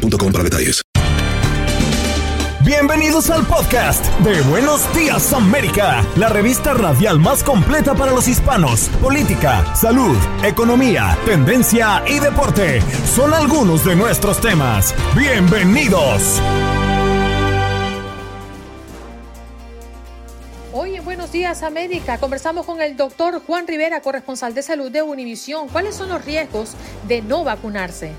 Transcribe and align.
para 0.00 0.44
detalles. 0.44 0.82
Bienvenidos 2.64 3.30
al 3.30 3.44
podcast 3.46 4.04
de 4.20 4.40
Buenos 4.42 4.92
Días 4.94 5.32
América, 5.32 6.04
la 6.16 6.28
revista 6.28 6.72
radial 6.74 7.18
más 7.18 7.42
completa 7.42 7.94
para 7.94 8.12
los 8.12 8.28
hispanos. 8.28 8.88
Política, 9.02 9.74
salud, 9.74 10.16
economía, 10.44 11.18
tendencia 11.24 12.02
y 12.06 12.18
deporte 12.18 12.80
son 13.14 13.34
algunos 13.34 13.84
de 13.84 13.96
nuestros 13.96 14.40
temas. 14.40 14.94
Bienvenidos. 15.16 16.40
Hoy 20.72 20.96
en 20.96 21.04
Buenos 21.04 21.32
Días 21.32 21.62
América 21.62 22.18
conversamos 22.18 22.64
con 22.64 22.80
el 22.80 22.96
doctor 22.96 23.42
Juan 23.44 23.66
Rivera, 23.66 24.00
corresponsal 24.00 24.54
de 24.54 24.62
salud 24.62 24.90
de 24.90 25.02
Univisión. 25.02 25.68
¿Cuáles 25.68 25.96
son 25.96 26.08
los 26.08 26.24
riesgos 26.24 26.74
de 27.08 27.22
no 27.22 27.42
vacunarse? 27.42 28.12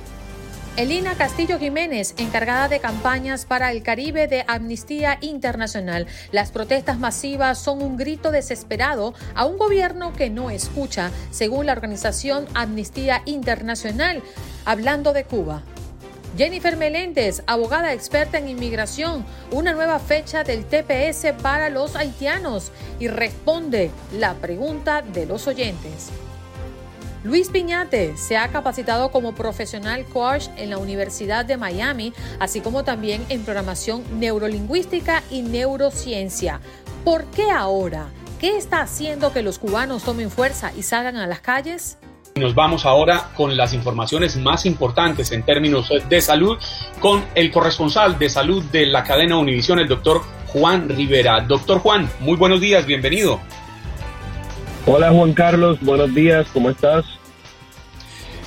Elina 0.78 1.16
Castillo 1.16 1.60
Jiménez, 1.60 2.16
encargada 2.18 2.70
de 2.70 2.80
campañas 2.80 3.44
para 3.46 3.74
el 3.74 3.84
Caribe 3.84 4.28
de 4.28 4.46
Amnistía 4.48 5.18
Internacional. 5.20 6.08
Las 6.32 6.52
protestas 6.52 6.98
masivas 6.98 7.58
son 7.58 7.82
un 7.82 7.98
grito 7.98 8.32
desesperado 8.32 9.14
a 9.36 9.44
un 9.46 9.58
gobierno 9.58 10.14
que 10.14 10.30
no 10.30 10.50
escucha, 10.50 11.12
según 11.30 11.66
la 11.66 11.74
organización 11.74 12.46
Amnistía 12.54 13.22
Internacional, 13.26 14.24
hablando 14.64 15.12
de 15.12 15.26
Cuba. 15.26 15.62
Jennifer 16.38 16.78
Meléndez, 16.78 17.44
abogada 17.48 17.92
experta 17.92 18.38
en 18.38 18.48
inmigración, 18.48 19.26
una 19.52 19.74
nueva 19.74 20.00
fecha 20.00 20.46
del 20.46 20.64
TPS 20.64 21.34
para 21.42 21.70
los 21.70 21.98
haitianos 21.98 22.72
y 22.98 23.10
responde 23.10 23.92
la 24.18 24.36
pregunta 24.36 25.02
de 25.02 25.26
los 25.26 25.48
oyentes. 25.48 26.12
Luis 27.24 27.50
Piñate 27.50 28.18
se 28.18 28.36
ha 28.36 28.48
capacitado 28.48 29.12
como 29.12 29.36
profesional 29.36 30.06
coach 30.06 30.48
en 30.58 30.72
la 30.72 30.80
Universidad 30.80 31.46
de 31.46 31.56
Miami, 31.56 32.14
así 32.40 32.62
como 32.62 32.84
también 32.84 33.24
en 33.30 33.44
programación 33.44 34.04
neurolingüística 34.20 35.22
y 35.30 35.44
neurociencia. 35.44 36.62
¿Por 37.06 37.26
qué 37.26 37.52
ahora? 37.52 38.08
¿Qué 38.40 38.58
está 38.58 38.82
haciendo 38.82 39.32
que 39.34 39.44
los 39.44 39.60
cubanos 39.60 40.04
tomen 40.04 40.32
fuerza 40.32 40.72
y 40.76 40.82
salgan 40.82 41.18
a 41.18 41.28
las 41.28 41.42
calles? 41.42 42.00
Nos 42.36 42.56
vamos 42.56 42.88
ahora 42.88 43.30
con 43.38 43.56
las 43.56 43.76
informaciones 43.76 44.36
más 44.38 44.66
importantes 44.66 45.32
en 45.32 45.44
términos 45.44 45.92
de 46.10 46.22
salud 46.22 46.58
con 47.00 47.24
el 47.36 47.52
corresponsal 47.52 48.18
de 48.18 48.30
salud 48.30 48.64
de 48.72 48.88
la 48.88 49.04
cadena 49.04 49.38
Univisión, 49.38 49.78
el 49.78 49.88
doctor 49.88 50.24
Juan 50.48 50.90
Rivera. 50.90 51.42
Doctor 51.42 51.80
Juan, 51.80 52.10
muy 52.20 52.38
buenos 52.38 52.62
días, 52.62 52.88
bienvenido. 52.88 53.40
Hola 54.88 55.12
Juan 55.12 55.34
Carlos, 55.34 55.78
buenos 55.80 56.12
días, 56.16 56.48
¿cómo 56.52 56.72
estás? 56.72 57.06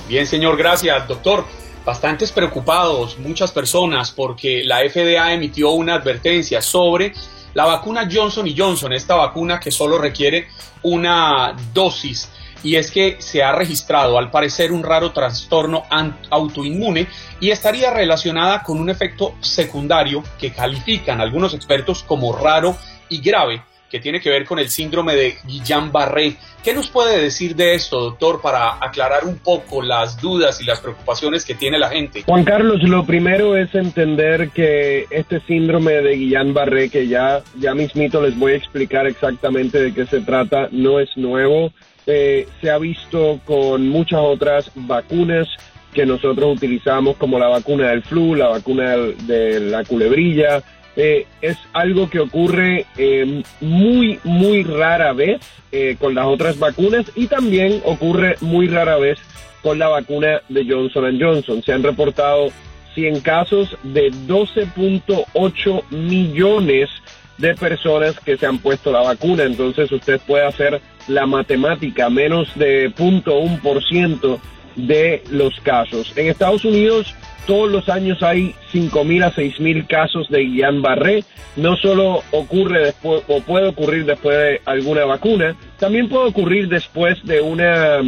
Bien, 0.09 0.27
señor, 0.27 0.57
gracias. 0.57 1.07
Doctor, 1.07 1.45
bastantes 1.85 2.33
preocupados, 2.33 3.17
muchas 3.19 3.53
personas, 3.53 4.11
porque 4.11 4.61
la 4.65 4.79
FDA 4.79 5.31
emitió 5.31 5.71
una 5.71 5.95
advertencia 5.95 6.61
sobre 6.61 7.13
la 7.53 7.65
vacuna 7.65 8.09
Johnson 8.11 8.49
Johnson, 8.55 8.91
esta 8.91 9.15
vacuna 9.15 9.61
que 9.61 9.71
solo 9.71 9.97
requiere 9.97 10.49
una 10.83 11.55
dosis. 11.73 12.29
Y 12.63 12.75
es 12.75 12.91
que 12.91 13.15
se 13.19 13.41
ha 13.41 13.53
registrado 13.53 14.17
al 14.17 14.29
parecer 14.29 14.73
un 14.73 14.83
raro 14.83 15.13
trastorno 15.13 15.83
autoinmune 16.29 17.07
y 17.39 17.51
estaría 17.51 17.91
relacionada 17.91 18.61
con 18.61 18.81
un 18.81 18.89
efecto 18.89 19.35
secundario 19.39 20.21
que 20.37 20.51
califican 20.51 21.21
algunos 21.21 21.53
expertos 21.53 22.03
como 22.03 22.35
raro 22.35 22.75
y 23.07 23.21
grave 23.21 23.63
que 23.89 23.99
tiene 23.99 24.19
que 24.19 24.29
ver 24.29 24.45
con 24.45 24.59
el 24.59 24.69
síndrome 24.69 25.15
de 25.15 25.35
Guillain-Barré. 25.45 26.37
¿Qué 26.63 26.73
nos 26.73 26.89
puede 26.89 27.21
decir 27.21 27.55
de 27.55 27.75
esto, 27.75 27.99
doctor, 27.99 28.41
para 28.41 28.83
aclarar 28.83 29.25
un 29.25 29.37
poco 29.37 29.81
las 29.81 30.19
dudas 30.19 30.59
y 30.61 30.65
las 30.65 30.79
preocupaciones 30.79 31.45
que 31.45 31.53
tiene 31.53 31.77
la 31.77 31.89
gente? 31.89 32.23
Juan 32.23 32.43
Carlos, 32.43 32.81
lo 32.83 33.05
primero 33.05 33.55
es 33.55 33.73
entender 33.75 34.49
que 34.49 35.05
este 35.11 35.39
síndrome 35.41 35.93
de 35.93 36.17
Guillain-Barré, 36.17 36.89
que 36.89 37.07
ya, 37.07 37.41
ya 37.59 37.73
mismito 37.75 38.21
les 38.21 38.37
voy 38.37 38.53
a 38.53 38.57
explicar 38.57 39.05
exactamente 39.05 39.81
de 39.81 39.93
qué 39.93 40.05
se 40.07 40.21
trata, 40.21 40.67
no 40.71 40.99
es 40.99 41.15
nuevo. 41.15 41.71
Eh, 42.07 42.47
se 42.61 42.69
ha 42.69 42.77
visto 42.77 43.39
con 43.45 43.87
muchas 43.87 44.19
otras 44.21 44.71
vacunas 44.75 45.47
que 45.93 46.05
nosotros 46.05 46.57
utilizamos, 46.57 47.15
como 47.17 47.39
la 47.39 47.47
vacuna 47.47 47.89
del 47.89 48.03
flu, 48.03 48.35
la 48.35 48.49
vacuna 48.49 48.95
de 48.97 49.59
la 49.61 49.83
culebrilla, 49.85 50.61
eh, 50.95 51.25
es 51.41 51.57
algo 51.73 52.09
que 52.09 52.19
ocurre 52.19 52.85
eh, 52.97 53.43
muy, 53.59 54.19
muy 54.23 54.63
rara 54.63 55.13
vez 55.13 55.41
eh, 55.71 55.97
con 55.99 56.15
las 56.15 56.25
otras 56.25 56.57
vacunas 56.57 57.11
y 57.15 57.27
también 57.27 57.81
ocurre 57.83 58.37
muy 58.41 58.67
rara 58.67 58.97
vez 58.97 59.19
con 59.61 59.77
la 59.79 59.87
vacuna 59.87 60.41
de 60.47 60.65
Johnson 60.65 61.19
Johnson. 61.19 61.61
Se 61.63 61.73
han 61.73 61.83
reportado 61.83 62.49
100 62.93 63.21
casos 63.21 63.77
de 63.83 64.11
12.8 64.11 65.83
millones 65.89 66.89
de 67.37 67.53
personas 67.55 68.17
que 68.19 68.37
se 68.37 68.45
han 68.45 68.59
puesto 68.59 68.91
la 68.91 69.01
vacuna. 69.01 69.43
Entonces 69.43 69.91
usted 69.91 70.21
puede 70.25 70.45
hacer 70.45 70.81
la 71.07 71.25
matemática, 71.25 72.09
menos 72.09 72.47
de 72.55 72.89
0.1% 72.95 74.39
de 74.75 75.23
los 75.29 75.59
casos. 75.61 76.13
En 76.15 76.27
Estados 76.27 76.63
Unidos 76.65 77.13
todos 77.45 77.69
los 77.69 77.89
años 77.89 78.21
hay 78.23 78.55
5.000 78.73 79.23
a 79.23 79.33
6.000 79.33 79.87
casos 79.87 80.29
de 80.29 80.43
Guillain-Barré. 80.43 81.23
No 81.55 81.75
solo 81.77 82.23
ocurre 82.31 82.85
después 82.85 83.23
o 83.27 83.41
puede 83.41 83.67
ocurrir 83.69 84.05
después 84.05 84.37
de 84.37 84.61
alguna 84.65 85.05
vacuna, 85.05 85.55
también 85.79 86.09
puede 86.09 86.27
ocurrir 86.27 86.67
después 86.67 87.23
de 87.23 87.41
una 87.41 87.99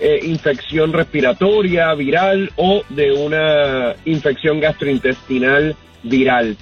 eh, 0.00 0.20
infección 0.24 0.92
respiratoria 0.92 1.94
viral 1.94 2.50
o 2.56 2.82
de 2.88 3.12
una 3.12 3.94
infección 4.04 4.60
gastrointestinal 4.60 5.76
viral. 6.02 6.56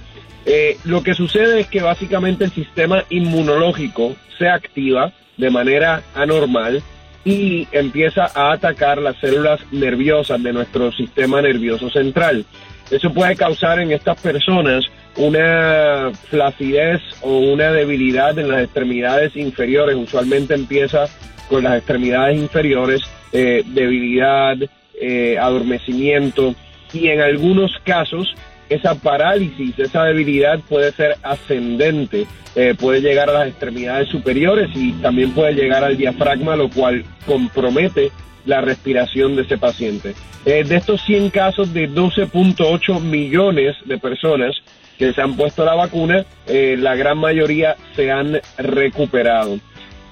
Eh, 0.47 0.79
lo 0.85 1.03
que 1.03 1.15
sucede 1.15 1.61
es 1.61 1.67
que 1.67 1.83
básicamente 1.83 2.45
el 2.45 2.51
sistema 2.51 3.05
inmunológico 3.11 4.17
se 4.39 4.49
activa 4.49 5.13
de 5.37 5.51
manera 5.51 6.03
anormal 6.15 6.83
y 7.25 7.69
empieza 7.73 8.31
a 8.35 8.53
atacar 8.53 8.99
las 8.99 9.17
células 9.19 9.61
nerviosas 9.71 10.43
de 10.43 10.53
nuestro 10.53 10.91
sistema 10.93 11.43
nervioso 11.43 11.91
central. 11.91 12.45
Eso 12.91 13.13
puede 13.13 13.37
causar 13.37 13.79
en 13.79 13.93
estas 13.93 14.21
personas 14.21 14.85
una 15.17 16.11
flacidez 16.29 17.01
o 17.23 17.39
una 17.39 17.71
debilidad 17.73 18.39
en 18.39 18.49
las 18.49 18.65
extremidades 18.65 19.37
inferiores. 19.37 19.97
Usualmente 19.97 20.55
empieza 20.55 21.07
con 21.49 21.65
las 21.65 21.79
extremidades 21.79 22.37
inferiores, 22.39 23.03
eh, 23.33 23.63
debilidad, 23.67 24.57
eh, 25.01 25.39
adormecimiento 25.39 26.55
y 26.93 27.09
en 27.09 27.21
algunos 27.21 27.73
casos 27.85 28.35
esa 28.71 28.95
parálisis, 28.95 29.79
esa 29.79 30.05
debilidad 30.05 30.61
puede 30.61 30.93
ser 30.93 31.17
ascendente, 31.23 32.27
eh, 32.55 32.75
puede 32.79 33.01
llegar 33.03 33.29
a 33.29 33.35
las 33.35 33.49
extremidades 33.49 34.09
superiores 34.09 34.71
y 34.75 34.93
también 34.93 35.33
puede 35.33 35.55
llegar 35.55 35.85
al 35.85 35.97
diafragma, 35.97 36.57
lo 36.57 36.71
cual 36.71 37.05
compromete 37.27 38.11
la 38.47 38.61
respiración 38.61 39.37
de 39.37 39.43
ese 39.43 39.59
paciente. 39.59 40.15
Eh, 40.47 40.65
de 40.65 40.77
estos 40.77 41.03
100 41.03 41.31
casos 41.31 41.75
de 41.75 41.91
12.8 41.91 43.01
millones 43.01 43.77
de 43.85 43.99
personas 43.99 44.57
que 44.99 45.13
se 45.13 45.21
han 45.21 45.37
puesto 45.37 45.65
la 45.65 45.75
vacuna, 45.75 46.25
eh, 46.47 46.77
la 46.79 46.95
gran 46.95 47.19
mayoría 47.19 47.77
se 47.97 48.11
han 48.11 48.41
recuperado. 48.57 49.59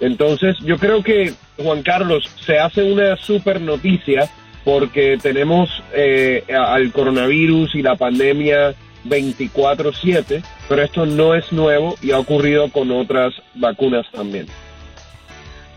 Entonces, 0.00 0.56
yo 0.64 0.78
creo 0.78 1.02
que, 1.02 1.32
Juan 1.56 1.82
Carlos, 1.82 2.24
se 2.44 2.58
hace 2.58 2.82
una 2.82 3.16
super 3.16 3.60
noticia 3.60 4.28
porque 4.68 5.16
tenemos 5.16 5.70
eh, 5.94 6.44
al 6.54 6.92
coronavirus 6.92 7.74
y 7.74 7.80
la 7.80 7.96
pandemia 7.96 8.74
24/7, 9.06 10.44
pero 10.68 10.82
esto 10.82 11.06
no 11.06 11.34
es 11.34 11.50
nuevo 11.52 11.94
y 12.02 12.10
ha 12.10 12.18
ocurrido 12.18 12.70
con 12.70 12.90
otras 12.90 13.32
vacunas 13.54 14.04
también. 14.12 14.46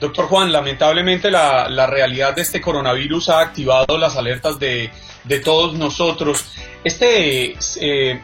Doctor 0.02 0.26
Juan, 0.26 0.52
lamentablemente 0.52 1.32
la, 1.32 1.70
la 1.70 1.88
realidad 1.88 2.36
de 2.36 2.42
este 2.42 2.60
coronavirus 2.60 3.30
ha 3.30 3.40
activado 3.40 3.98
las 3.98 4.18
alertas 4.18 4.60
de, 4.60 4.90
de 5.24 5.40
todos 5.40 5.74
nosotros. 5.74 6.52
Este 6.84 7.56
eh, 7.80 8.22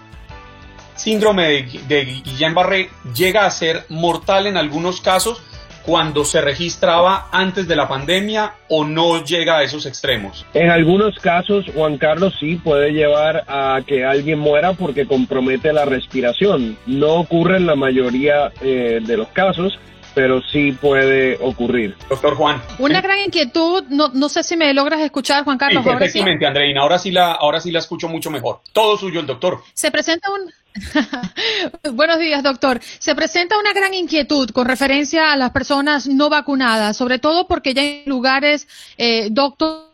síndrome 0.97 1.43
de, 1.43 1.79
de 1.87 2.05
Guillain-Barré 2.25 2.89
llega 3.15 3.45
a 3.45 3.51
ser 3.51 3.85
mortal 3.87 4.47
en 4.47 4.57
algunos 4.57 4.99
casos 4.99 5.41
cuando 5.87 6.25
se 6.25 6.41
registraba 6.41 7.29
antes 7.31 7.65
de 7.65 7.77
la 7.77 7.87
pandemia 7.87 8.55
o 8.67 8.83
no 8.83 9.23
llega 9.23 9.59
a 9.59 9.63
esos 9.63 9.85
extremos? 9.85 10.45
En 10.53 10.69
algunos 10.69 11.17
casos, 11.17 11.65
Juan 11.73 11.97
Carlos, 11.97 12.35
sí 12.37 12.57
puede 12.57 12.91
llevar 12.91 13.45
a 13.47 13.79
que 13.87 14.03
alguien 14.03 14.37
muera 14.37 14.73
porque 14.73 15.07
compromete 15.07 15.71
la 15.71 15.85
respiración. 15.85 16.77
No 16.85 17.13
ocurre 17.13 17.55
en 17.55 17.67
la 17.67 17.77
mayoría 17.77 18.51
eh, 18.61 18.99
de 19.01 19.15
los 19.15 19.29
casos, 19.29 19.79
pero 20.13 20.41
sí 20.41 20.73
puede 20.73 21.37
ocurrir. 21.39 21.95
Doctor 22.09 22.35
Juan. 22.35 22.61
Una 22.79 22.99
gran 22.99 23.19
inquietud, 23.19 23.85
no, 23.89 24.09
no 24.09 24.27
sé 24.27 24.43
si 24.43 24.57
me 24.57 24.73
logras 24.73 24.99
escuchar, 24.99 25.45
Juan 25.45 25.57
Carlos. 25.57 25.83
Sí, 25.83 25.89
perfectamente, 25.89 26.45
Andreina. 26.45 26.81
Ahora 26.81 26.99
sí, 26.99 27.11
la, 27.11 27.31
ahora 27.31 27.61
sí 27.61 27.71
la 27.71 27.79
escucho 27.79 28.09
mucho 28.09 28.29
mejor. 28.29 28.59
Todo 28.73 28.97
suyo 28.97 29.21
el 29.21 29.25
doctor. 29.25 29.61
Se 29.73 29.89
presenta 29.89 30.29
un... 30.31 30.51
Buenos 31.93 32.19
días, 32.19 32.43
doctor. 32.43 32.79
Se 32.81 33.15
presenta 33.15 33.59
una 33.59 33.73
gran 33.73 33.93
inquietud 33.93 34.49
con 34.51 34.67
referencia 34.67 35.33
a 35.33 35.37
las 35.37 35.51
personas 35.51 36.07
no 36.07 36.29
vacunadas, 36.29 36.97
sobre 36.97 37.19
todo 37.19 37.47
porque 37.47 37.73
ya 37.73 37.81
hay 37.81 38.03
lugares, 38.05 38.67
eh, 38.97 39.29
doctor, 39.31 39.87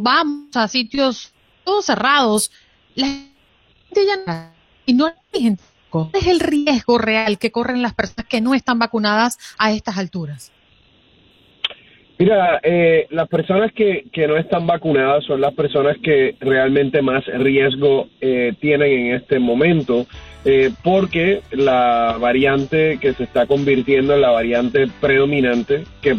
vamos 0.00 0.56
a 0.56 0.68
sitios 0.68 1.32
todos 1.64 1.86
cerrados. 1.86 2.50
La 2.94 3.06
gente 3.06 4.06
ya 4.06 4.52
y 4.86 4.94
no. 4.94 5.12
¿Cuál 5.90 6.10
es 6.14 6.26
el 6.28 6.40
riesgo 6.40 6.98
real 6.98 7.38
que 7.38 7.50
corren 7.50 7.82
las 7.82 7.94
personas 7.94 8.26
que 8.26 8.40
no 8.40 8.54
están 8.54 8.78
vacunadas 8.78 9.38
a 9.58 9.72
estas 9.72 9.98
alturas? 9.98 10.52
Mira, 12.18 12.60
eh, 12.62 13.06
las 13.10 13.28
personas 13.28 13.72
que, 13.72 14.04
que, 14.12 14.28
no 14.28 14.36
están 14.36 14.66
vacunadas 14.66 15.24
son 15.24 15.40
las 15.40 15.54
personas 15.54 15.96
que 16.02 16.36
realmente 16.38 17.00
más 17.00 17.24
riesgo 17.26 18.08
eh, 18.20 18.52
tienen 18.60 19.06
en 19.06 19.14
este 19.14 19.38
momento, 19.38 20.06
eh, 20.44 20.70
porque 20.82 21.42
la 21.50 22.16
variante 22.20 22.98
que 23.00 23.12
se 23.12 23.24
está 23.24 23.46
convirtiendo 23.46 24.14
en 24.14 24.22
la 24.22 24.30
variante 24.30 24.88
predominante, 25.00 25.84
que 26.00 26.16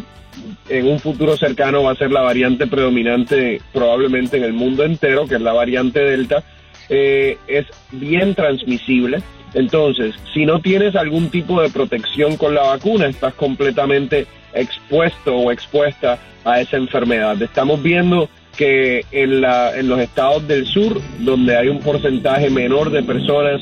en 0.69 0.87
un 0.87 0.99
futuro 0.99 1.35
cercano 1.37 1.83
va 1.83 1.91
a 1.91 1.95
ser 1.95 2.11
la 2.11 2.21
variante 2.21 2.67
predominante 2.67 3.61
probablemente 3.73 4.37
en 4.37 4.43
el 4.43 4.53
mundo 4.53 4.83
entero, 4.83 5.27
que 5.27 5.35
es 5.35 5.41
la 5.41 5.53
variante 5.53 5.99
Delta, 5.99 6.43
es 6.89 7.65
bien 7.91 8.35
transmisible. 8.35 9.21
Entonces, 9.53 10.15
si 10.33 10.45
no 10.45 10.59
tienes 10.59 10.95
algún 10.95 11.29
tipo 11.29 11.61
de 11.61 11.69
protección 11.69 12.37
con 12.37 12.55
la 12.55 12.63
vacuna, 12.63 13.07
estás 13.07 13.33
completamente 13.33 14.25
expuesto 14.53 15.35
o 15.35 15.51
expuesta 15.51 16.17
a 16.45 16.61
esa 16.61 16.77
enfermedad. 16.77 17.41
Estamos 17.41 17.81
viendo 17.81 18.29
que 18.57 19.05
en, 19.11 19.41
la, 19.41 19.77
en 19.77 19.87
los 19.89 19.99
estados 19.99 20.47
del 20.47 20.65
sur, 20.65 21.01
donde 21.19 21.55
hay 21.55 21.67
un 21.67 21.79
porcentaje 21.79 22.49
menor 22.49 22.91
de 22.91 23.03
personas 23.03 23.61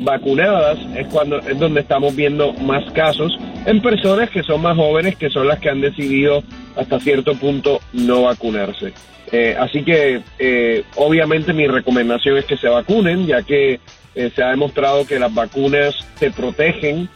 vacunadas, 0.00 0.78
es 0.96 1.06
cuando 1.08 1.38
es 1.38 1.58
donde 1.58 1.80
estamos 1.80 2.14
viendo 2.14 2.52
más 2.54 2.90
casos 2.92 3.36
en 3.66 3.82
personas 3.82 4.30
que 4.30 4.42
son 4.42 4.62
más 4.62 4.76
jóvenes, 4.76 5.16
que 5.16 5.30
son 5.30 5.48
las 5.48 5.58
que 5.58 5.68
han 5.68 5.80
decidido 5.80 6.42
hasta 6.76 7.00
cierto 7.00 7.34
punto 7.34 7.80
no 7.92 8.22
vacunarse. 8.22 8.92
Eh, 9.30 9.56
así 9.58 9.82
que 9.82 10.22
eh, 10.38 10.84
obviamente 10.96 11.52
mi 11.52 11.66
recomendación 11.66 12.38
es 12.38 12.44
que 12.44 12.56
se 12.56 12.68
vacunen, 12.68 13.26
ya 13.26 13.42
que 13.42 13.80
eh, 14.14 14.30
se 14.34 14.42
ha 14.42 14.50
demostrado 14.50 15.06
que 15.06 15.18
las 15.18 15.32
vacunas 15.34 15.94
te 16.18 16.30
protegen 16.30 17.08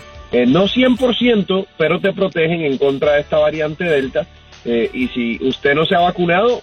no 0.46 0.66
100%, 0.66 1.66
pero 1.76 2.00
te 2.00 2.14
protegen 2.14 2.62
en 2.62 2.78
contra 2.78 3.12
de 3.12 3.20
esta 3.20 3.36
variante 3.36 3.84
Delta. 3.84 4.26
Y 4.64 5.08
si 5.08 5.38
usted 5.46 5.74
no 5.74 5.84
se 5.84 5.94
ha 5.94 6.00
vacunado, 6.00 6.62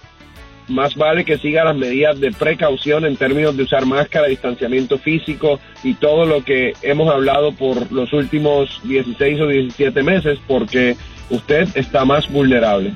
más 0.70 0.94
vale 0.94 1.24
que 1.24 1.38
siga 1.38 1.64
las 1.64 1.76
medidas 1.76 2.18
de 2.20 2.32
precaución 2.32 3.04
en 3.04 3.16
términos 3.16 3.56
de 3.56 3.64
usar 3.64 3.84
máscara, 3.84 4.28
distanciamiento 4.28 4.98
físico 4.98 5.60
y 5.82 5.94
todo 5.94 6.24
lo 6.24 6.44
que 6.44 6.72
hemos 6.82 7.12
hablado 7.12 7.52
por 7.52 7.90
los 7.92 8.12
últimos 8.12 8.80
16 8.84 9.40
o 9.40 9.46
17 9.46 10.02
meses, 10.02 10.38
porque 10.46 10.96
usted 11.28 11.68
está 11.74 12.04
más 12.04 12.30
vulnerable. 12.30 12.92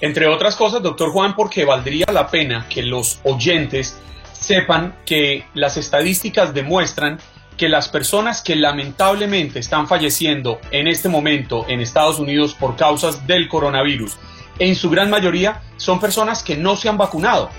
Entre 0.00 0.26
otras 0.26 0.56
cosas, 0.56 0.82
doctor 0.82 1.10
Juan, 1.10 1.34
porque 1.34 1.64
valdría 1.64 2.06
la 2.12 2.28
pena 2.30 2.66
que 2.68 2.82
los 2.82 3.20
oyentes 3.24 4.00
sepan 4.32 4.94
que 5.04 5.44
las 5.54 5.76
estadísticas 5.76 6.54
demuestran 6.54 7.18
que 7.56 7.68
las 7.68 7.88
personas 7.88 8.42
que 8.42 8.54
lamentablemente 8.54 9.58
están 9.58 9.88
falleciendo 9.88 10.60
en 10.70 10.88
este 10.88 11.08
momento 11.08 11.64
en 11.68 11.80
Estados 11.80 12.18
Unidos 12.18 12.54
por 12.54 12.76
causas 12.76 13.26
del 13.26 13.48
coronavirus, 13.48 14.18
en 14.58 14.74
su 14.74 14.90
gran 14.90 15.10
mayoría 15.10 15.60
son 15.76 16.00
personas 16.00 16.42
que 16.42 16.56
no 16.56 16.76
se 16.76 16.88
han 16.88 16.98
vacunado. 16.98 17.50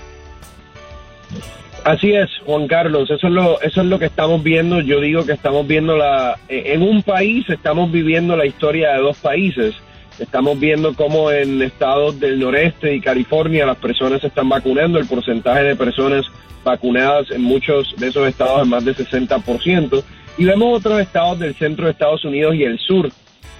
Así 1.84 2.12
es, 2.12 2.28
Juan 2.44 2.66
Carlos, 2.66 3.10
eso 3.10 3.28
es 3.28 3.32
lo, 3.32 3.60
eso 3.60 3.80
es 3.80 3.86
lo 3.86 3.98
que 3.98 4.06
estamos 4.06 4.42
viendo. 4.42 4.80
Yo 4.80 5.00
digo 5.00 5.24
que 5.24 5.32
estamos 5.32 5.66
viendo 5.66 5.96
la, 5.96 6.38
en 6.48 6.82
un 6.82 7.02
país 7.02 7.48
estamos 7.48 7.90
viviendo 7.90 8.36
la 8.36 8.46
historia 8.46 8.92
de 8.92 9.00
dos 9.00 9.16
países. 9.18 9.74
Estamos 10.18 10.58
viendo 10.58 10.94
cómo 10.94 11.30
en 11.30 11.62
estados 11.62 12.18
del 12.18 12.40
noreste 12.40 12.94
y 12.94 13.00
California 13.00 13.64
las 13.64 13.76
personas 13.76 14.20
se 14.20 14.26
están 14.26 14.48
vacunando, 14.48 14.98
el 14.98 15.06
porcentaje 15.06 15.62
de 15.62 15.76
personas 15.76 16.26
vacunadas 16.64 17.30
en 17.30 17.42
muchos 17.42 17.94
de 17.96 18.08
esos 18.08 18.28
estados 18.28 18.62
en 18.62 18.68
más 18.68 18.84
del 18.84 18.96
60%, 18.96 20.02
y 20.36 20.44
vemos 20.44 20.78
otros 20.78 21.00
estados 21.00 21.38
del 21.38 21.54
centro 21.54 21.86
de 21.86 21.92
Estados 21.92 22.24
Unidos 22.24 22.54
y 22.54 22.64
el 22.64 22.78
sur, 22.78 23.10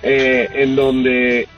eh, 0.03 0.49
en 0.55 0.77
donde 0.77 1.49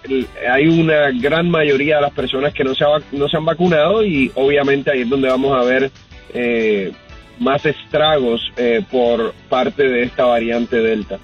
hay 0.51 0.67
una 0.67 1.11
gran 1.11 1.51
mayoría 1.51 1.97
de 1.97 2.03
las 2.03 2.13
personas 2.13 2.55
que 2.55 2.65
no 2.65 2.75
se, 2.75 2.85
no 3.13 3.29
se 3.29 3.37
han 3.37 3.45
vacunado 3.45 4.03
y 4.05 4.33
obviamente 4.35 4.91
ahí 4.91 5.03
es 5.03 5.09
donde 5.09 5.29
vamos 5.29 5.61
a 5.61 5.65
ver 5.65 5.91
eh, 6.33 6.93
más 7.39 7.65
estragos 7.67 8.41
eh, 8.57 8.85
por 8.91 9.35
parte 9.49 9.83
de 9.83 10.05
esta 10.05 10.25
variante 10.25 10.77
Delta. 10.77 11.19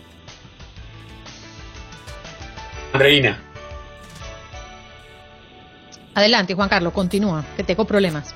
Reina. 2.92 3.38
Adelante, 6.14 6.54
Juan 6.54 6.68
Carlos, 6.68 6.92
continúa, 6.92 7.44
que 7.56 7.62
tengo 7.62 7.84
problemas. 7.84 8.34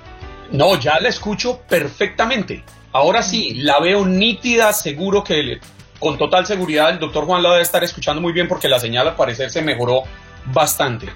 No, 0.52 0.78
ya 0.78 1.00
la 1.00 1.08
escucho 1.08 1.60
perfectamente. 1.68 2.62
Ahora 2.92 3.22
sí, 3.22 3.54
la 3.54 3.78
veo 3.80 4.04
nítida, 4.04 4.72
seguro 4.72 5.22
que 5.22 5.60
con 6.00 6.18
total 6.18 6.46
seguridad 6.46 6.90
el 6.90 6.98
doctor 6.98 7.26
Juan 7.26 7.42
la 7.42 7.50
debe 7.50 7.62
estar 7.62 7.84
escuchando 7.84 8.20
muy 8.20 8.32
bien 8.32 8.48
porque 8.48 8.68
la 8.68 8.80
señal 8.80 9.06
al 9.06 9.14
parecer 9.14 9.50
se 9.50 9.62
mejoró 9.62 10.02
bastante. 10.46 11.08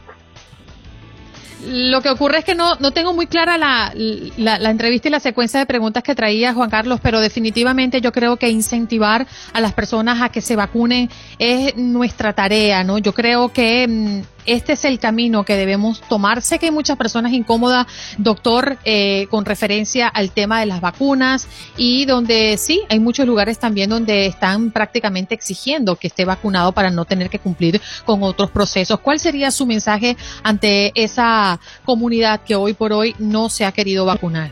Lo 1.66 2.02
que 2.02 2.10
ocurre 2.10 2.38
es 2.38 2.44
que 2.44 2.54
no, 2.54 2.76
no 2.76 2.90
tengo 2.90 3.14
muy 3.14 3.26
clara 3.26 3.56
la, 3.56 3.90
la, 4.36 4.70
entrevista 4.70 5.08
y 5.08 5.10
la 5.10 5.20
secuencia 5.20 5.58
de 5.58 5.64
preguntas 5.64 6.02
que 6.02 6.14
traía 6.14 6.52
Juan 6.52 6.68
Carlos, 6.68 7.00
pero 7.02 7.20
definitivamente 7.20 8.02
yo 8.02 8.12
creo 8.12 8.36
que 8.36 8.50
incentivar 8.50 9.26
a 9.52 9.60
las 9.62 9.72
personas 9.72 10.20
a 10.20 10.28
que 10.28 10.42
se 10.42 10.56
vacunen 10.56 11.08
es 11.38 11.74
nuestra 11.76 12.34
tarea, 12.34 12.84
¿no? 12.84 12.98
Yo 12.98 13.14
creo 13.14 13.50
que 13.50 13.88
mm, 13.88 14.33
este 14.46 14.74
es 14.74 14.84
el 14.84 14.98
camino 14.98 15.44
que 15.44 15.56
debemos 15.56 16.00
tomar. 16.08 16.42
Sé 16.42 16.58
que 16.58 16.66
hay 16.66 16.72
muchas 16.72 16.96
personas 16.96 17.32
incómodas, 17.32 17.86
doctor, 18.18 18.78
eh, 18.84 19.26
con 19.30 19.44
referencia 19.44 20.08
al 20.08 20.30
tema 20.30 20.60
de 20.60 20.66
las 20.66 20.80
vacunas 20.80 21.48
y 21.76 22.04
donde 22.04 22.56
sí, 22.56 22.82
hay 22.88 22.98
muchos 22.98 23.26
lugares 23.26 23.58
también 23.58 23.90
donde 23.90 24.26
están 24.26 24.70
prácticamente 24.70 25.34
exigiendo 25.34 25.96
que 25.96 26.08
esté 26.08 26.24
vacunado 26.24 26.72
para 26.72 26.90
no 26.90 27.04
tener 27.04 27.30
que 27.30 27.38
cumplir 27.38 27.80
con 28.04 28.22
otros 28.22 28.50
procesos. 28.50 29.00
¿Cuál 29.00 29.18
sería 29.18 29.50
su 29.50 29.66
mensaje 29.66 30.16
ante 30.42 30.92
esa 30.94 31.60
comunidad 31.84 32.40
que 32.40 32.54
hoy 32.54 32.74
por 32.74 32.92
hoy 32.92 33.14
no 33.18 33.48
se 33.48 33.64
ha 33.64 33.72
querido 33.72 34.04
vacunar? 34.04 34.50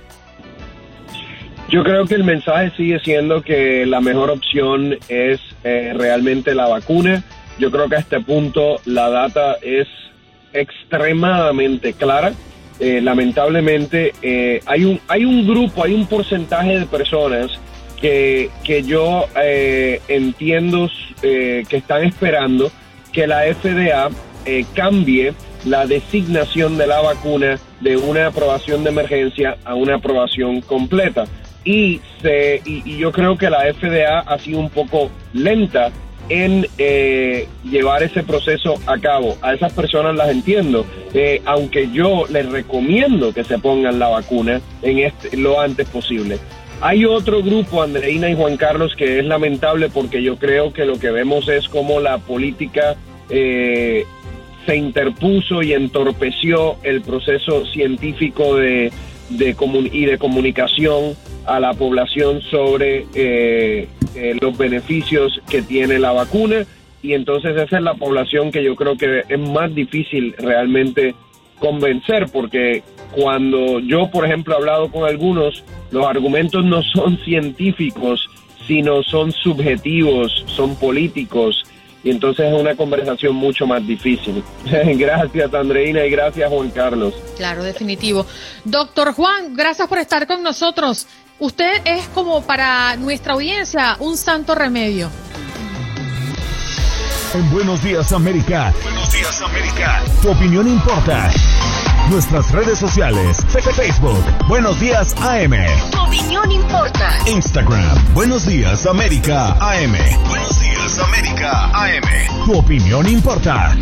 Yo 1.68 1.82
creo 1.84 2.04
que 2.04 2.14
el 2.14 2.24
mensaje 2.24 2.70
sigue 2.76 3.00
siendo 3.00 3.42
que 3.42 3.86
la 3.86 4.00
mejor 4.00 4.28
opción 4.28 4.98
es 5.08 5.40
eh, 5.64 5.94
realmente 5.96 6.54
la 6.54 6.68
vacuna 6.68 7.24
yo 7.58 7.70
creo 7.70 7.88
que 7.88 7.96
a 7.96 8.00
este 8.00 8.20
punto 8.20 8.80
la 8.84 9.08
data 9.08 9.56
es 9.62 9.88
extremadamente 10.52 11.92
clara. 11.94 12.32
Eh, 12.80 13.00
lamentablemente 13.00 14.12
eh, 14.22 14.60
hay, 14.66 14.84
un, 14.84 15.00
hay 15.06 15.24
un 15.24 15.46
grupo, 15.46 15.84
hay 15.84 15.94
un 15.94 16.06
porcentaje 16.06 16.80
de 16.80 16.86
personas 16.86 17.50
que, 18.00 18.50
que 18.64 18.82
yo 18.82 19.26
eh, 19.40 20.00
entiendo 20.08 20.90
que 21.20 21.64
están 21.70 22.02
esperando 22.02 22.72
que 23.12 23.28
la 23.28 23.42
FDA 23.42 24.10
cambie 24.74 25.34
la 25.64 25.86
designación 25.86 26.76
de 26.76 26.88
la 26.88 27.00
vacuna 27.00 27.60
de 27.80 27.96
una 27.96 28.26
aprobación 28.26 28.82
de 28.82 28.90
emergencia 28.90 29.56
a 29.64 29.76
una 29.76 29.96
aprobación 29.96 30.62
completa. 30.62 31.26
Y, 31.64 32.00
se, 32.20 32.60
y 32.64 32.98
yo 32.98 33.12
creo 33.12 33.38
que 33.38 33.48
la 33.48 33.72
FDA 33.72 34.18
ha 34.18 34.38
sido 34.40 34.58
un 34.58 34.68
poco 34.68 35.12
lenta 35.32 35.92
en 36.28 36.66
eh, 36.78 37.48
llevar 37.64 38.02
ese 38.02 38.22
proceso 38.22 38.74
a 38.86 38.98
cabo. 38.98 39.36
A 39.42 39.54
esas 39.54 39.72
personas 39.72 40.14
las 40.14 40.30
entiendo, 40.30 40.86
eh, 41.14 41.42
aunque 41.44 41.90
yo 41.92 42.24
les 42.28 42.50
recomiendo 42.50 43.32
que 43.32 43.44
se 43.44 43.58
pongan 43.58 43.98
la 43.98 44.08
vacuna 44.08 44.60
en 44.82 44.98
este, 44.98 45.36
lo 45.36 45.60
antes 45.60 45.88
posible. 45.88 46.38
Hay 46.80 47.04
otro 47.04 47.42
grupo, 47.42 47.82
Andreina 47.82 48.28
y 48.28 48.34
Juan 48.34 48.56
Carlos, 48.56 48.94
que 48.96 49.20
es 49.20 49.24
lamentable 49.24 49.88
porque 49.88 50.22
yo 50.22 50.36
creo 50.36 50.72
que 50.72 50.84
lo 50.84 50.98
que 50.98 51.10
vemos 51.10 51.48
es 51.48 51.68
como 51.68 52.00
la 52.00 52.18
política 52.18 52.96
eh, 53.30 54.04
se 54.66 54.76
interpuso 54.76 55.62
y 55.62 55.74
entorpeció 55.74 56.76
el 56.82 57.02
proceso 57.02 57.66
científico 57.66 58.56
de, 58.56 58.92
de 59.28 59.56
y 59.92 60.04
de 60.06 60.18
comunicación 60.18 61.16
a 61.46 61.60
la 61.60 61.74
población 61.74 62.40
sobre 62.42 63.06
eh, 63.14 63.88
eh, 64.14 64.36
los 64.40 64.56
beneficios 64.56 65.40
que 65.50 65.62
tiene 65.62 65.98
la 65.98 66.12
vacuna. 66.12 66.64
Y 67.02 67.14
entonces 67.14 67.56
esa 67.56 67.78
es 67.78 67.82
la 67.82 67.94
población 67.94 68.52
que 68.52 68.62
yo 68.62 68.76
creo 68.76 68.96
que 68.96 69.24
es 69.28 69.38
más 69.38 69.74
difícil 69.74 70.34
realmente 70.38 71.14
convencer 71.58 72.26
porque 72.32 72.82
cuando 73.12 73.78
yo, 73.80 74.10
por 74.10 74.24
ejemplo, 74.24 74.54
he 74.54 74.56
hablado 74.56 74.90
con 74.90 75.08
algunos, 75.08 75.64
los 75.90 76.06
argumentos 76.06 76.64
no 76.64 76.82
son 76.82 77.18
científicos, 77.24 78.28
sino 78.66 79.02
son 79.02 79.32
subjetivos, 79.32 80.44
son 80.46 80.76
políticos, 80.76 81.64
y 82.04 82.10
entonces 82.10 82.52
es 82.52 82.60
una 82.60 82.74
conversación 82.74 83.34
mucho 83.34 83.66
más 83.66 83.86
difícil. 83.86 84.42
gracias, 84.64 85.54
Andreina, 85.54 86.04
y 86.04 86.10
gracias, 86.10 86.50
Juan 86.50 86.70
Carlos. 86.70 87.14
Claro, 87.36 87.62
definitivo. 87.62 88.26
Doctor 88.64 89.12
Juan, 89.14 89.54
gracias 89.54 89.88
por 89.88 89.98
estar 89.98 90.26
con 90.26 90.42
nosotros. 90.42 91.06
Usted 91.38 91.82
es 91.84 92.06
como 92.08 92.42
para 92.42 92.96
nuestra 92.96 93.34
audiencia 93.34 93.96
un 93.98 94.16
santo 94.16 94.54
remedio. 94.54 95.10
En 97.34 97.50
Buenos 97.50 97.82
Días 97.82 98.12
América. 98.12 98.74
Buenos 98.82 99.10
Días 99.10 99.40
América. 99.40 100.02
Tu 100.20 100.30
opinión 100.30 100.68
importa. 100.68 101.30
Nuestras 102.12 102.52
redes 102.52 102.78
sociales. 102.78 103.38
Facebook. 103.74 104.22
Buenos 104.46 104.78
Días 104.78 105.14
AM. 105.22 105.54
Tu 105.90 105.98
opinión 105.98 106.52
importa. 106.52 107.08
Instagram. 107.26 108.12
Buenos 108.12 108.44
Días 108.44 108.84
América 108.84 109.56
AM. 109.58 109.96
Buenos 110.28 110.60
Días 110.60 110.98
América 110.98 111.70
AM. 111.72 112.44
Tu 112.44 112.52
opinión 112.52 113.08
importa. 113.08 113.74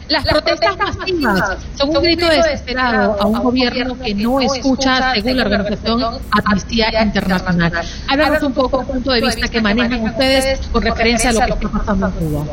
Las, 0.09 0.25
protestas, 0.25 0.77
masivas 0.77 1.57
son 1.77 1.97
un 1.97 2.03
grito 2.03 2.27
desesperado 2.29 3.17
a 3.21 3.27
un 3.27 3.43
gobierno 3.43 3.99
que 3.99 4.15
no 4.15 4.41
escucha, 4.41 5.15
según 5.15 5.37
la 5.37 5.45
organización 5.45 6.03
Amnistía 6.31 7.03
Internacional. 7.03 7.73
Háblanos 8.09 8.43
un 8.43 8.53
poco 8.53 8.79
del 8.79 8.87
punto 8.87 9.13
de 9.13 9.21
vista 9.23 9.49
que 9.49 9.61
manejan 9.61 10.03
ustedes 10.03 10.61
con 10.69 10.83
referencia 10.83 11.31
a 11.31 11.33
lo 11.33 11.59
que 11.59 11.67
está 11.67 11.79
pasando 11.79 12.07
en 12.07 12.13
Cuba. 12.13 12.45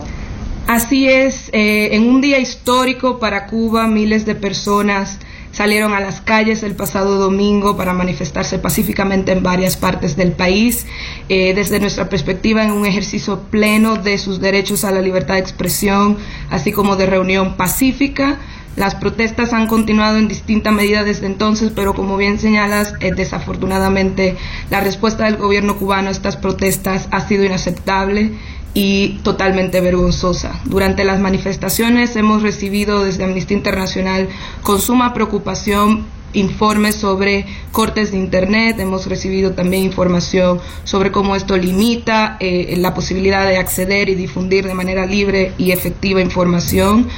Así 0.67 1.09
es, 1.09 1.49
eh, 1.51 1.95
en 1.95 2.07
un 2.07 2.21
día 2.21 2.39
histórico 2.39 3.19
para 3.19 3.47
Cuba, 3.47 3.87
miles 3.87 4.25
de 4.25 4.35
personas 4.35 5.19
salieron 5.51 5.93
a 5.93 5.99
las 5.99 6.21
calles 6.21 6.63
el 6.63 6.75
pasado 6.75 7.17
domingo 7.17 7.77
para 7.77 7.93
manifestarse 7.93 8.59
pacíficamente 8.59 9.31
en 9.31 9.43
varias 9.43 9.77
partes 9.77 10.15
del 10.15 10.31
país, 10.31 10.85
eh, 11.29 11.53
desde 11.53 11.79
nuestra 11.79 12.09
perspectiva 12.09 12.63
en 12.63 12.71
un 12.71 12.85
ejercicio 12.85 13.43
pleno 13.49 13.95
de 13.95 14.17
sus 14.17 14.39
derechos 14.39 14.83
a 14.83 14.91
la 14.91 15.01
libertad 15.01 15.35
de 15.35 15.41
expresión, 15.41 16.17
así 16.49 16.71
como 16.71 16.95
de 16.95 17.05
reunión 17.05 17.57
pacífica. 17.57 18.39
Las 18.77 18.95
protestas 18.95 19.51
han 19.51 19.67
continuado 19.67 20.17
en 20.17 20.29
distinta 20.29 20.71
medida 20.71 21.03
desde 21.03 21.25
entonces, 21.25 21.73
pero 21.75 21.93
como 21.93 22.15
bien 22.15 22.39
señalas, 22.39 22.93
eh, 23.01 23.11
desafortunadamente 23.13 24.37
la 24.69 24.79
respuesta 24.79 25.25
del 25.25 25.35
gobierno 25.35 25.75
cubano 25.77 26.07
a 26.07 26.11
estas 26.11 26.37
protestas 26.37 27.09
ha 27.11 27.27
sido 27.27 27.43
inaceptable 27.43 28.31
y 28.73 29.19
totalmente 29.23 29.81
vergonzosa. 29.81 30.61
Durante 30.65 31.03
las 31.03 31.19
manifestaciones 31.19 32.15
hemos 32.15 32.41
recibido 32.41 33.03
desde 33.03 33.23
Amnistía 33.23 33.57
Internacional 33.57 34.29
con 34.61 34.79
suma 34.79 35.13
preocupación 35.13 36.05
informes 36.33 36.95
sobre 36.95 37.45
cortes 37.71 38.11
de 38.11 38.17
Internet, 38.17 38.79
hemos 38.79 39.07
recibido 39.07 39.51
también 39.51 39.83
información 39.83 40.59
sobre 40.83 41.11
cómo 41.11 41.35
esto 41.35 41.57
limita 41.57 42.37
eh, 42.39 42.75
la 42.77 42.93
posibilidad 42.93 43.45
de 43.45 43.57
acceder 43.57 44.09
y 44.09 44.15
difundir 44.15 44.65
de 44.65 44.73
manera 44.73 45.05
libre 45.05 45.53
y 45.57 45.71
efectiva 45.71 46.21
información. 46.21 47.09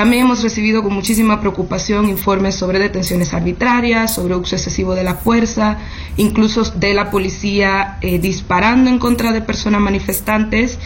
También 0.00 0.24
hemos 0.24 0.42
recibido 0.42 0.82
con 0.82 0.94
muchísima 0.94 1.42
preocupación 1.42 2.08
informes 2.08 2.54
sobre 2.54 2.78
detenciones 2.78 3.34
arbitrarias, 3.34 4.14
sobre 4.14 4.34
uso 4.34 4.56
excesivo 4.56 4.94
de 4.94 5.04
la 5.04 5.16
fuerza, 5.16 5.76
incluso 6.16 6.64
de 6.64 6.94
la 6.94 7.10
policía 7.10 7.98
eh, 8.00 8.18
disparando 8.18 8.88
en 8.88 8.98
contra 8.98 9.30
de 9.30 9.42
personas 9.42 9.82
manifestantes. 9.82 10.78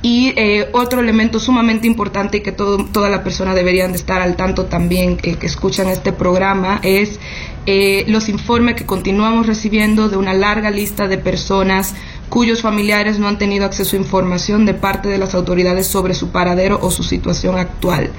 Y 0.00 0.32
eh, 0.36 0.70
otro 0.72 1.00
elemento 1.00 1.38
sumamente 1.38 1.86
importante 1.86 2.38
y 2.38 2.40
que 2.40 2.50
todo, 2.50 2.86
toda 2.86 3.10
la 3.10 3.22
persona 3.22 3.54
deberían 3.54 3.92
de 3.92 3.98
estar 3.98 4.22
al 4.22 4.36
tanto 4.36 4.64
también 4.64 5.18
que, 5.18 5.34
que 5.34 5.46
escuchan 5.46 5.88
este 5.88 6.14
programa 6.14 6.80
es 6.82 7.20
eh, 7.66 8.06
los 8.08 8.30
informes 8.30 8.76
que 8.76 8.86
continuamos 8.86 9.46
recibiendo 9.46 10.08
de 10.08 10.16
una 10.16 10.32
larga 10.32 10.70
lista 10.70 11.08
de 11.08 11.18
personas 11.18 11.94
cuyos 12.30 12.62
familiares 12.62 13.18
no 13.18 13.28
han 13.28 13.36
tenido 13.36 13.66
acceso 13.66 13.96
a 13.96 13.98
información 13.98 14.64
de 14.64 14.72
parte 14.72 15.10
de 15.10 15.18
las 15.18 15.34
autoridades 15.34 15.86
sobre 15.86 16.14
su 16.14 16.30
paradero 16.30 16.78
o 16.80 16.90
su 16.90 17.02
situación 17.02 17.58
actual. 17.58 18.10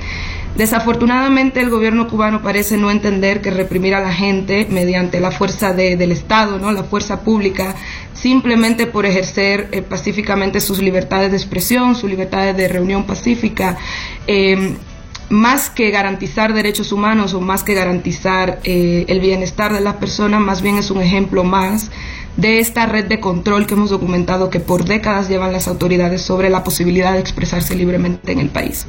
Desafortunadamente 0.55 1.61
el 1.61 1.71
gobierno 1.71 2.07
cubano 2.07 2.43
parece 2.43 2.77
no 2.77 2.91
entender 2.91 3.41
que 3.41 3.49
reprimir 3.49 3.95
a 3.95 4.01
la 4.01 4.13
gente 4.13 4.67
mediante 4.69 5.19
la 5.19 5.31
fuerza 5.31 5.73
del 5.73 6.11
Estado, 6.11 6.59
¿no? 6.59 6.71
la 6.71 6.83
fuerza 6.83 7.21
pública, 7.21 7.75
simplemente 8.13 8.85
por 8.85 9.07
ejercer 9.07 9.69
eh, 9.71 9.81
pacíficamente 9.81 10.61
sus 10.61 10.79
libertades 10.79 11.31
de 11.31 11.37
expresión, 11.37 11.95
sus 11.95 12.07
libertades 12.07 12.55
de 12.55 12.67
reunión 12.67 13.05
pacífica, 13.05 13.77
eh, 14.27 14.75
más 15.29 15.71
que 15.71 15.89
garantizar 15.89 16.53
derechos 16.53 16.91
humanos 16.91 17.33
o 17.33 17.41
más 17.41 17.63
que 17.63 17.73
garantizar 17.73 18.59
eh, 18.63 19.05
el 19.07 19.21
bienestar 19.21 19.73
de 19.73 19.81
las 19.81 19.95
personas, 19.95 20.39
más 20.39 20.61
bien 20.61 20.77
es 20.77 20.91
un 20.91 21.01
ejemplo 21.01 21.43
más 21.43 21.89
de 22.37 22.59
esta 22.59 22.85
red 22.85 23.05
de 23.05 23.19
control 23.19 23.65
que 23.65 23.73
hemos 23.73 23.89
documentado 23.89 24.51
que 24.51 24.59
por 24.59 24.85
décadas 24.85 25.29
llevan 25.29 25.51
las 25.51 25.67
autoridades 25.67 26.21
sobre 26.21 26.51
la 26.51 26.63
posibilidad 26.63 27.13
de 27.13 27.19
expresarse 27.19 27.75
libremente 27.75 28.31
en 28.31 28.39
el 28.39 28.49
país. 28.49 28.85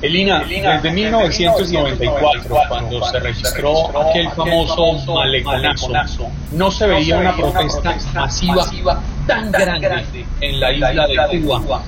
Elina, 0.00 0.44
desde 0.44 0.92
1994, 0.92 2.56
cuando 2.68 3.04
se 3.04 3.18
registró 3.18 4.00
aquel 4.00 4.30
famoso 4.30 5.12
maleconazo, 5.12 6.30
no 6.52 6.70
se 6.70 6.86
veía 6.86 7.18
una 7.18 7.36
protesta 7.36 7.96
masiva 8.14 9.02
tan 9.26 9.50
grande 9.50 10.24
en 10.40 10.60
la 10.60 10.72
isla 10.72 11.06
de 11.08 11.40
Cuba. 11.40 11.82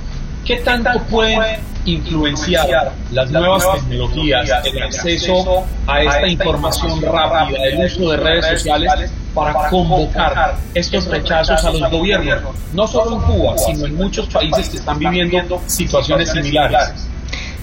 ¿Qué 0.45 0.57
tanto 0.57 1.01
pueden 1.05 1.61
influenciar 1.85 2.93
las 3.13 3.31
nuevas 3.31 3.65
tecnologías, 3.75 4.51
el 4.65 4.83
acceso 4.83 5.65
a 5.87 6.03
esta 6.03 6.27
información 6.27 7.01
rápida, 7.01 7.65
el 7.65 7.85
uso 7.85 8.11
de 8.11 8.17
redes 8.17 8.47
sociales 8.47 9.13
para 9.33 9.69
convocar 9.69 10.57
estos 10.75 11.07
rechazos 11.07 11.65
a 11.65 11.71
los 11.71 11.91
gobiernos, 11.91 12.57
no 12.75 12.89
solo 12.89 13.17
en 13.17 13.23
Cuba, 13.23 13.57
sino 13.57 13.87
en 13.87 13.95
muchos 13.95 14.27
países 14.27 14.69
que 14.69 14.79
están 14.79 14.99
viviendo 14.99 15.63
situaciones 15.67 16.33
similares. 16.33 17.07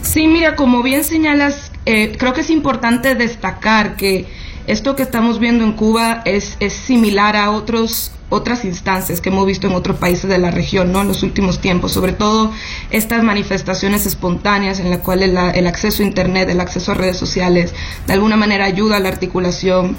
Sí, 0.01 0.27
mira, 0.27 0.55
como 0.55 0.83
bien 0.83 1.03
señalas, 1.03 1.71
eh, 1.85 2.15
creo 2.17 2.33
que 2.33 2.41
es 2.41 2.49
importante 2.49 3.15
destacar 3.15 3.95
que 3.95 4.25
esto 4.67 4.95
que 4.95 5.03
estamos 5.03 5.39
viendo 5.39 5.63
en 5.63 5.73
Cuba 5.73 6.21
es, 6.25 6.57
es 6.59 6.73
similar 6.73 7.35
a 7.35 7.51
otros 7.51 8.11
otras 8.29 8.65
instancias 8.65 9.21
que 9.21 9.29
hemos 9.29 9.45
visto 9.45 9.67
en 9.67 9.73
otros 9.73 9.97
países 9.97 10.29
de 10.29 10.37
la 10.37 10.51
región 10.51 10.91
¿no? 10.91 11.01
en 11.01 11.07
los 11.07 11.23
últimos 11.23 11.59
tiempos, 11.59 11.93
sobre 11.93 12.11
todo 12.11 12.51
estas 12.89 13.23
manifestaciones 13.23 14.05
espontáneas 14.05 14.79
en 14.79 14.89
las 14.89 14.99
cuales 14.99 15.29
el 15.53 15.67
acceso 15.67 16.03
a 16.03 16.05
Internet, 16.05 16.49
el 16.49 16.59
acceso 16.59 16.91
a 16.91 16.95
redes 16.95 17.17
sociales, 17.17 17.73
de 18.05 18.13
alguna 18.13 18.35
manera 18.35 18.65
ayuda 18.65 18.97
a 18.97 18.99
la 18.99 19.09
articulación 19.09 19.95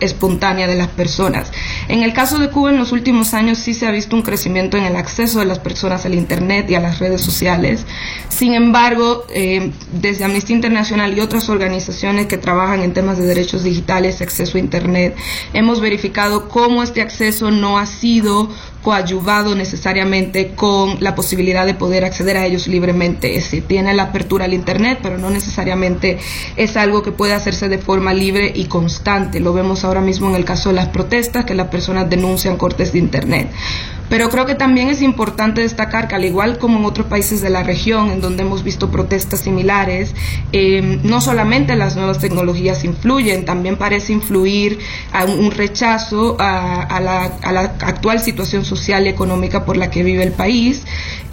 espontánea 0.00 0.66
de 0.66 0.76
las 0.76 0.88
personas. 0.88 1.52
En 1.88 2.02
el 2.02 2.12
caso 2.12 2.38
de 2.38 2.50
Cuba, 2.50 2.70
en 2.70 2.78
los 2.78 2.92
últimos 2.92 3.34
años 3.34 3.58
sí 3.58 3.74
se 3.74 3.86
ha 3.86 3.90
visto 3.90 4.16
un 4.16 4.22
crecimiento 4.22 4.76
en 4.76 4.84
el 4.84 4.96
acceso 4.96 5.40
de 5.40 5.46
las 5.46 5.58
personas 5.58 6.04
al 6.04 6.14
Internet 6.14 6.70
y 6.70 6.74
a 6.74 6.80
las 6.80 6.98
redes 6.98 7.20
sociales. 7.20 7.84
Sin 8.28 8.54
embargo, 8.54 9.24
eh, 9.30 9.72
desde 9.92 10.24
Amnistía 10.24 10.56
Internacional 10.56 11.16
y 11.16 11.20
otras 11.20 11.48
organizaciones 11.48 12.26
que 12.26 12.38
trabajan 12.38 12.80
en 12.80 12.92
temas 12.92 13.18
de 13.18 13.26
derechos 13.26 13.62
digitales, 13.62 14.20
acceso 14.20 14.58
a 14.58 14.60
Internet, 14.60 15.16
hemos 15.52 15.80
verificado 15.80 16.48
cómo 16.48 16.82
este 16.82 17.00
acceso 17.00 17.50
no 17.50 17.78
ha 17.78 17.86
sido 17.86 18.50
coadyuvado 18.84 19.54
necesariamente 19.54 20.54
con 20.54 20.98
la 21.00 21.14
posibilidad 21.14 21.64
de 21.64 21.72
poder 21.72 22.04
acceder 22.04 22.36
a 22.36 22.44
ellos 22.44 22.68
libremente. 22.68 23.40
Se 23.40 23.62
tiene 23.62 23.94
la 23.94 24.04
apertura 24.04 24.44
al 24.44 24.52
Internet, 24.52 24.98
pero 25.02 25.16
no 25.16 25.30
necesariamente 25.30 26.18
es 26.56 26.76
algo 26.76 27.02
que 27.02 27.10
puede 27.10 27.32
hacerse 27.32 27.70
de 27.70 27.78
forma 27.78 28.12
libre 28.12 28.52
y 28.54 28.66
constante. 28.66 29.40
Lo 29.40 29.54
vemos 29.54 29.84
ahora 29.84 30.02
mismo 30.02 30.28
en 30.28 30.36
el 30.36 30.44
caso 30.44 30.68
de 30.68 30.74
las 30.74 30.88
protestas, 30.88 31.46
que 31.46 31.54
las 31.54 31.68
personas 31.68 32.10
denuncian 32.10 32.58
cortes 32.58 32.92
de 32.92 32.98
Internet. 32.98 33.50
Pero 34.14 34.30
creo 34.30 34.46
que 34.46 34.54
también 34.54 34.90
es 34.90 35.02
importante 35.02 35.62
destacar 35.62 36.06
que 36.06 36.14
al 36.14 36.24
igual 36.24 36.58
como 36.58 36.78
en 36.78 36.84
otros 36.84 37.08
países 37.08 37.40
de 37.40 37.50
la 37.50 37.64
región, 37.64 38.12
en 38.12 38.20
donde 38.20 38.44
hemos 38.44 38.62
visto 38.62 38.88
protestas 38.88 39.40
similares, 39.40 40.14
eh, 40.52 41.00
no 41.02 41.20
solamente 41.20 41.74
las 41.74 41.96
nuevas 41.96 42.20
tecnologías 42.20 42.84
influyen, 42.84 43.44
también 43.44 43.74
parece 43.76 44.12
influir 44.12 44.78
a 45.12 45.24
un 45.24 45.50
rechazo 45.50 46.36
a, 46.38 47.00
la, 47.00 47.62
actual 47.80 48.20
situación 48.20 48.64
social 48.64 49.04
y 49.06 49.08
económica 49.08 49.64
por 49.64 49.76
la 49.76 49.90
que 49.90 50.04
vive 50.04 50.22
el 50.22 50.30
país, 50.30 50.84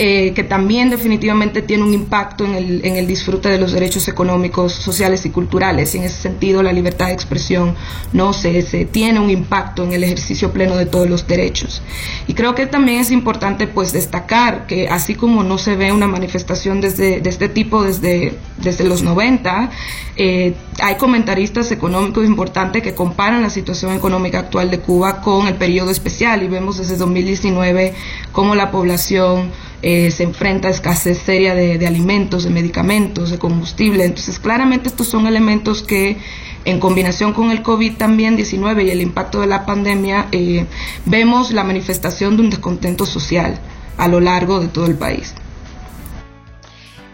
eh, 0.04 0.34
que 0.34 0.44
también 0.44 0.90
definitivamente 0.90 1.62
tiene 1.62 1.84
un 1.84 1.94
impacto 1.94 2.44
en 2.44 2.56
el, 2.56 2.84
el 2.84 3.06
disfrute 3.06 3.50
de 3.50 3.60
los 3.60 3.72
derechos 3.72 4.08
económicos, 4.08 4.74
sociales 4.74 5.28
y 5.28 5.30
culturales. 5.30 5.94
Y 5.94 6.00
en 6.00 6.06
ese 6.06 6.20
sentido, 6.20 6.64
la 6.64 6.74
libertad 6.74 7.06
de 7.06 7.14
expresión 7.14 7.76
no 8.12 8.34
se, 8.34 8.64
se 8.64 8.86
tiene 8.86 9.20
un 9.20 9.30
impacto 9.30 9.84
en 9.84 9.94
el 9.94 10.04
ejercicio 10.04 10.52
pleno 10.52 10.76
de 10.76 10.88
todos 10.88 11.08
los 11.08 11.28
derechos. 11.28 11.84
Y 12.28 12.34
creo 12.34 12.56
que 12.56 12.66
también 12.66 13.00
es 13.00 13.12
importante 13.12 13.68
pues 13.68 13.94
destacar 13.94 14.66
que 14.66 14.90
así 14.90 15.14
como 15.14 15.44
no 15.44 15.60
se 15.60 15.76
ve 15.76 15.92
una 15.92 16.08
manifestación 16.08 16.82
desde, 16.82 17.22
de 17.22 17.30
este 17.30 17.48
tipo 17.48 17.84
desde, 17.84 18.34
desde 18.58 18.86
los 18.86 19.04
90, 19.04 19.70
eh, 20.18 20.56
hay 20.82 20.96
comentaristas 20.96 21.72
económicos 21.72 22.26
importantes 22.26 22.82
que 22.82 22.96
comparan 22.96 23.42
la 23.42 23.50
situación 23.50 23.94
económica 23.94 24.40
actual 24.40 24.72
de 24.72 24.80
Cuba 24.80 25.22
con 25.22 25.48
el 25.48 25.56
periodo 25.56 25.92
especial 25.92 26.44
y 26.44 26.48
vemos 26.48 26.80
desde 26.80 26.98
2019 26.98 27.94
cómo 28.32 28.56
la 28.56 28.72
población 28.72 29.52
eh, 29.82 30.12
se 30.12 30.24
enfrenta 30.24 30.68
a 30.68 30.72
escasez 30.72 31.18
seria 31.18 31.56
de, 31.56 31.86
alimentos, 31.88 32.44
de 32.44 32.50
medicamentos, 32.50 33.32
de 33.32 33.40
combustible. 33.40 34.06
Entonces 34.06 34.40
claramente 34.40 34.90
estos 34.90 35.08
son 35.08 35.28
elementos 35.28 35.82
que 35.82 36.18
en 36.66 36.80
combinación 36.80 37.34
con 37.34 37.50
el 37.50 37.64
COVID 37.64 37.98
también 37.98 38.36
19 38.36 38.84
y 38.84 38.92
el 38.92 39.02
impacto 39.02 39.42
de 39.42 39.48
la 39.48 39.66
pandemia, 39.66 40.28
eh, 40.32 40.66
vemos 41.06 41.52
la 41.52 41.64
manifestación 41.64 42.38
de 42.38 42.44
un 42.44 42.50
descontento 42.52 43.06
social 43.06 43.60
a 43.98 44.08
lo 44.08 44.20
largo 44.20 44.60
de 44.60 44.68
todo 44.68 44.86
el 44.86 44.96
país. 44.96 45.34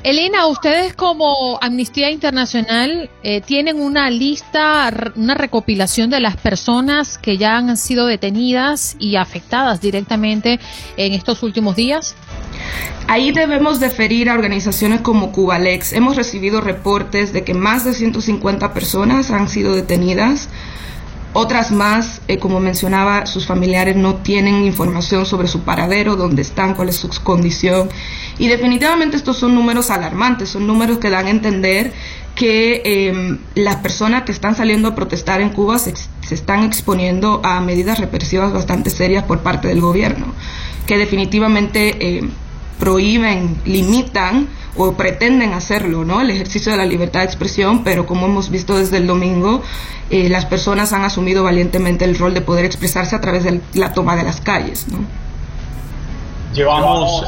Elena, 0.09 0.47
ustedes 0.47 0.93
como 0.93 1.59
Amnistía 1.61 2.09
Internacional 2.09 3.09
eh, 3.23 3.41
tienen 3.41 3.77
una 3.77 4.09
lista, 4.09 4.89
una 5.17 5.33
recopilación 5.33 6.09
de 6.09 6.21
las 6.21 6.37
personas 6.37 7.17
que 7.17 7.37
ya 7.37 7.57
han 7.57 7.75
sido 7.75 8.05
detenidas 8.05 8.95
y 8.99 9.17
afectadas 9.17 9.81
directamente 9.81 10.61
en 10.95 11.11
estos 11.11 11.43
últimos 11.43 11.75
días. 11.75 12.15
Ahí 13.09 13.33
debemos 13.33 13.81
deferir 13.81 14.29
a 14.29 14.35
organizaciones 14.35 15.01
como 15.01 15.33
Cubalex. 15.33 15.91
Hemos 15.91 16.15
recibido 16.15 16.61
reportes 16.61 17.33
de 17.33 17.43
que 17.43 17.53
más 17.53 17.83
de 17.83 17.91
150 17.91 18.73
personas 18.73 19.29
han 19.29 19.49
sido 19.49 19.75
detenidas. 19.75 20.47
Otras 21.33 21.71
más, 21.71 22.21
eh, 22.29 22.39
como 22.39 22.59
mencionaba, 22.61 23.25
sus 23.25 23.45
familiares 23.45 23.97
no 23.97 24.15
tienen 24.15 24.63
información 24.63 25.25
sobre 25.25 25.49
su 25.49 25.61
paradero, 25.61 26.15
dónde 26.15 26.41
están, 26.41 26.73
cuál 26.73 26.89
es 26.89 26.95
su 26.95 27.09
condición. 27.23 27.89
Y 28.39 28.47
definitivamente 28.47 29.17
estos 29.17 29.37
son 29.37 29.55
números 29.55 29.89
alarmantes, 29.89 30.49
son 30.49 30.67
números 30.67 30.99
que 30.99 31.09
dan 31.09 31.25
a 31.25 31.29
entender 31.29 31.93
que 32.35 32.81
em, 32.85 33.39
las 33.55 33.77
personas 33.77 34.23
que 34.23 34.31
están 34.31 34.55
saliendo 34.55 34.89
a 34.89 34.95
protestar 34.95 35.41
en 35.41 35.49
Cuba 35.49 35.79
se, 35.79 35.93
están 36.29 36.63
exponiendo 36.63 37.41
a 37.43 37.59
medidas 37.61 37.99
represivas 37.99 38.53
bastante 38.53 38.91
serias 38.91 39.23
por 39.23 39.39
parte 39.39 39.67
del 39.67 39.81
gobierno, 39.81 40.27
que 40.85 40.97
definitivamente 40.97 42.19
em, 42.19 42.29
prohíben, 42.79 43.57
limitan 43.65 44.47
o 44.75 44.93
pretenden 44.93 45.53
hacerlo, 45.53 46.05
¿no? 46.05 46.21
El 46.21 46.29
ejercicio 46.29 46.71
de 46.71 46.77
la 46.77 46.85
libertad 46.85 47.21
de 47.21 47.25
expresión, 47.25 47.83
pero 47.83 48.05
como 48.05 48.27
hemos 48.27 48.51
visto 48.51 48.77
desde 48.77 48.97
el 48.97 49.07
domingo, 49.07 49.63
eh, 50.11 50.29
las 50.29 50.45
personas 50.45 50.93
han 50.93 51.03
asumido 51.03 51.43
valientemente 51.43 52.05
el 52.05 52.17
rol 52.17 52.35
de 52.35 52.41
poder 52.41 52.65
expresarse 52.65 53.15
a 53.15 53.21
través 53.21 53.43
de 53.43 53.61
la 53.73 53.93
toma 53.93 54.15
de 54.15 54.23
las 54.23 54.41
calles, 54.41 54.87
¿no? 54.89 54.99
Llevamos 56.53 57.23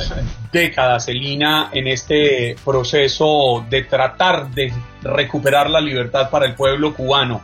décadas, 0.52 1.08
Elina, 1.08 1.70
en 1.74 1.88
este 1.88 2.56
proceso 2.64 3.66
de 3.70 3.84
tratar 3.84 4.50
de 4.50 4.74
recuperar 5.02 5.70
la 5.70 5.82
libertad 5.82 6.30
para 6.30 6.46
el 6.46 6.56
pueblo 6.56 6.94
cubano. 6.94 7.42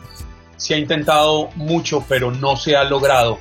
Se 0.58 0.74
ha 0.74 0.78
intentado 0.78 1.50
mucho, 1.56 2.06
pero 2.08 2.32
no 2.32 2.56
se 2.56 2.76
ha 2.76 2.84
logrado. 2.84 3.38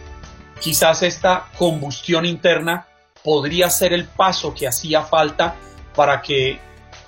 Quizás 0.61 1.03
esta 1.03 1.47
combustión 1.57 2.27
interna 2.27 2.87
podría 3.23 3.71
ser 3.71 3.93
el 3.93 4.05
paso 4.07 4.55
que 4.55 4.69
hacía 4.69 5.03
falta 5.03 5.57
para 5.95 6.21
que 6.21 6.59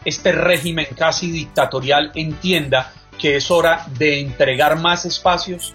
este 0.04 0.32
régimen 0.32 0.86
casi 0.96 1.30
dictatorial 1.30 2.12
entienda 2.14 2.92
que 3.18 3.36
es 3.36 3.50
hora 3.50 3.86
de 3.98 4.20
entregar 4.20 4.78
más 4.78 5.04
espacios? 5.04 5.72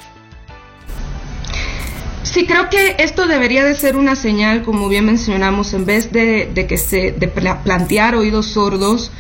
Sí, 2.24 2.46
creo 2.46 2.70
que 2.70 2.96
esto 3.00 3.28
debería 3.28 3.64
de 3.64 3.74
ser 3.74 3.96
una 3.96 4.16
señal, 4.16 4.64
como 4.64 4.90
bien 4.90 5.06
mencionamos, 5.06 5.74
en 5.74 5.86
vez 5.86 6.12
de, 6.12 6.52
que 6.68 6.78
se 6.78 7.12
de 7.12 7.28
plantear 7.28 8.16
oídos 8.16 8.48
sordos, 8.48 9.12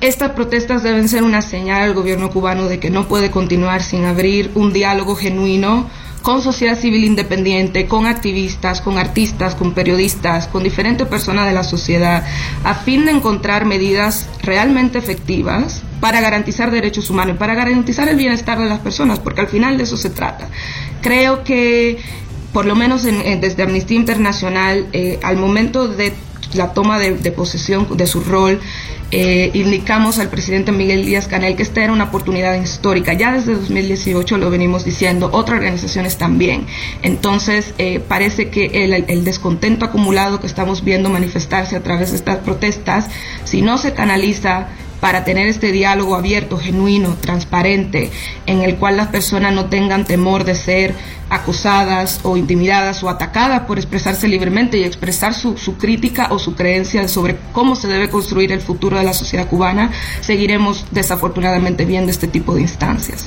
estas 0.00 0.30
protestas 0.30 0.82
deben 0.82 1.08
ser 1.08 1.24
una 1.24 1.42
señal 1.42 1.82
al 1.82 1.94
gobierno 1.94 2.30
cubano 2.30 2.66
de 2.66 2.78
que 2.78 2.88
no 2.88 3.08
puede 3.08 3.30
continuar 3.30 3.82
sin 3.82 4.04
abrir 4.04 4.50
un 4.54 4.72
diálogo 4.72 5.16
genuino 5.16 5.90
con 6.22 6.42
sociedad 6.42 6.78
civil 6.78 7.04
independiente, 7.04 7.86
con 7.86 8.06
activistas, 8.06 8.80
con 8.80 8.98
artistas, 8.98 9.54
con 9.54 9.72
periodistas, 9.74 10.46
con 10.48 10.62
diferentes 10.62 11.06
personas 11.06 11.46
de 11.46 11.52
la 11.52 11.64
sociedad, 11.64 12.24
a 12.64 12.74
fin 12.74 13.04
de 13.04 13.12
encontrar 13.12 13.64
medidas 13.64 14.28
realmente 14.42 14.98
efectivas 14.98 15.82
para 16.00 16.20
garantizar 16.20 16.70
derechos 16.70 17.10
humanos, 17.10 17.36
para 17.38 17.54
garantizar 17.54 18.08
el 18.08 18.16
bienestar 18.16 18.58
de 18.58 18.66
las 18.66 18.80
personas, 18.80 19.18
porque 19.18 19.40
al 19.40 19.48
final 19.48 19.78
de 19.78 19.84
eso 19.84 19.96
se 19.96 20.10
trata. 20.10 20.48
Creo 21.00 21.44
que, 21.44 21.98
por 22.58 22.66
lo 22.66 22.74
menos 22.74 23.04
desde 23.04 23.62
Amnistía 23.62 23.96
Internacional, 23.96 24.88
eh, 24.92 25.20
al 25.22 25.36
momento 25.36 25.86
de 25.86 26.12
la 26.54 26.72
toma 26.72 26.98
de, 26.98 27.30
posesión 27.30 27.96
de 27.96 28.04
su 28.08 28.20
rol, 28.22 28.58
eh, 29.12 29.52
indicamos 29.54 30.18
al 30.18 30.28
presidente 30.28 30.72
Miguel 30.72 31.06
Díaz 31.06 31.28
Canel 31.28 31.54
que 31.54 31.62
esta 31.62 31.84
era 31.84 31.92
una 31.92 32.06
oportunidad 32.06 32.60
histórica. 32.60 33.12
Ya 33.12 33.32
desde 33.32 33.54
2018 33.54 34.38
lo 34.38 34.50
venimos 34.50 34.84
diciendo, 34.84 35.30
otras 35.32 35.58
organizaciones 35.58 36.18
también. 36.18 36.66
Entonces, 37.02 37.74
eh, 37.78 38.00
parece 38.00 38.48
que 38.48 39.04
el, 39.06 39.24
descontento 39.24 39.84
acumulado 39.84 40.40
que 40.40 40.48
estamos 40.48 40.82
viendo 40.82 41.10
manifestarse 41.10 41.76
a 41.76 41.84
través 41.84 42.10
de 42.10 42.16
estas 42.16 42.38
protestas, 42.38 43.06
si 43.44 43.62
no 43.62 43.78
se 43.78 43.94
canaliza 43.94 44.66
para 45.00 45.24
tener 45.24 45.46
este 45.46 45.72
diálogo 45.72 46.16
abierto, 46.16 46.58
genuino, 46.58 47.16
transparente, 47.20 48.10
en 48.46 48.62
el 48.62 48.76
cual 48.76 48.96
las 48.96 49.08
personas 49.08 49.52
no 49.52 49.66
tengan 49.66 50.04
temor 50.04 50.44
de 50.44 50.54
ser 50.54 50.94
acosadas 51.30 52.20
o 52.22 52.36
intimidadas 52.36 53.02
o 53.02 53.08
atacadas 53.08 53.62
por 53.62 53.78
expresarse 53.78 54.28
libremente 54.28 54.78
y 54.78 54.84
expresar 54.84 55.34
su, 55.34 55.58
su, 55.58 55.76
crítica 55.76 56.28
o 56.30 56.38
su 56.38 56.54
creencia 56.54 57.06
sobre 57.08 57.36
cómo 57.52 57.76
se 57.76 57.86
debe 57.86 58.08
construir 58.08 58.50
el 58.52 58.60
futuro 58.60 58.96
de 58.96 59.04
la 59.04 59.12
sociedad 59.12 59.46
cubana, 59.46 59.90
seguiremos 60.20 60.86
desafortunadamente 60.90 61.84
viendo 61.84 62.10
este 62.10 62.28
tipo 62.28 62.54
de 62.54 62.62
instancias. 62.62 63.26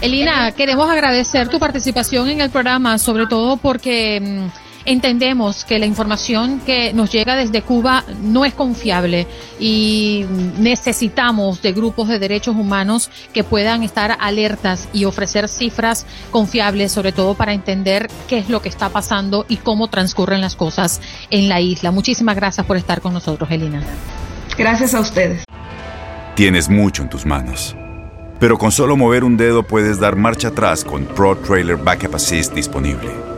Elina, 0.00 0.52
queremos 0.52 0.88
agradecer 0.88 1.48
tu 1.48 1.58
participación 1.58 2.28
en 2.28 2.40
el 2.40 2.50
programa, 2.50 2.98
sobre 2.98 3.26
todo 3.26 3.56
porque 3.56 4.20
mm, 4.20 4.67
entendemos 4.84 5.64
que 5.64 5.78
la 5.78 5.86
información 5.86 6.60
que 6.60 6.92
nos 6.92 7.10
llega 7.12 7.36
desde 7.36 7.62
Cuba 7.62 8.04
no 8.22 8.44
es 8.44 8.54
confiable 8.54 9.26
y 9.58 10.24
necesitamos 10.58 11.62
de 11.62 11.72
grupos 11.72 12.08
de 12.08 12.18
derechos 12.18 12.56
humanos 12.56 13.10
que 13.32 13.44
puedan 13.44 13.82
estar 13.82 14.16
alertas 14.20 14.88
y 14.92 15.04
ofrecer 15.04 15.48
cifras 15.48 16.06
confiables, 16.30 16.92
sobre 16.92 17.12
todo 17.12 17.34
para 17.34 17.52
entender 17.52 18.08
qué 18.28 18.38
es 18.38 18.48
lo 18.48 18.62
que 18.62 18.68
está 18.68 18.88
pasando 18.88 19.44
y 19.48 19.56
cómo 19.56 19.88
transcurren 19.88 20.40
las 20.40 20.56
cosas 20.56 21.00
en 21.30 21.48
la 21.48 21.60
isla. 21.60 21.90
Muchísimas 21.90 22.36
gracias 22.36 22.66
por 22.66 22.76
estar 22.76 23.00
con 23.00 23.12
nosotros, 23.12 23.50
Elina. 23.50 23.82
Gracias 24.56 24.94
a 24.94 25.00
ustedes. 25.00 25.44
Tienes 26.34 26.68
mucho 26.68 27.02
en 27.02 27.08
tus 27.08 27.26
manos. 27.26 27.76
Pero 28.38 28.56
con 28.56 28.70
solo 28.70 28.96
mover 28.96 29.24
un 29.24 29.36
dedo 29.36 29.64
puedes 29.64 29.98
dar 29.98 30.14
marcha 30.14 30.48
atrás 30.48 30.84
con 30.84 31.04
Pro 31.04 31.36
Trailer 31.36 31.76
Backup 31.76 32.14
Assist 32.14 32.54
disponible 32.54 33.37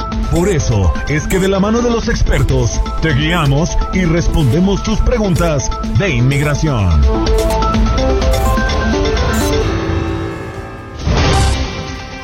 Por 0.31 0.47
eso 0.47 0.93
es 1.09 1.27
que 1.27 1.39
de 1.39 1.49
la 1.49 1.59
mano 1.59 1.81
de 1.81 1.89
los 1.89 2.07
expertos 2.07 2.79
te 3.01 3.13
guiamos 3.13 3.77
y 3.93 4.05
respondemos 4.05 4.81
tus 4.81 4.97
preguntas 5.01 5.69
de 5.99 6.09
inmigración. 6.09 7.01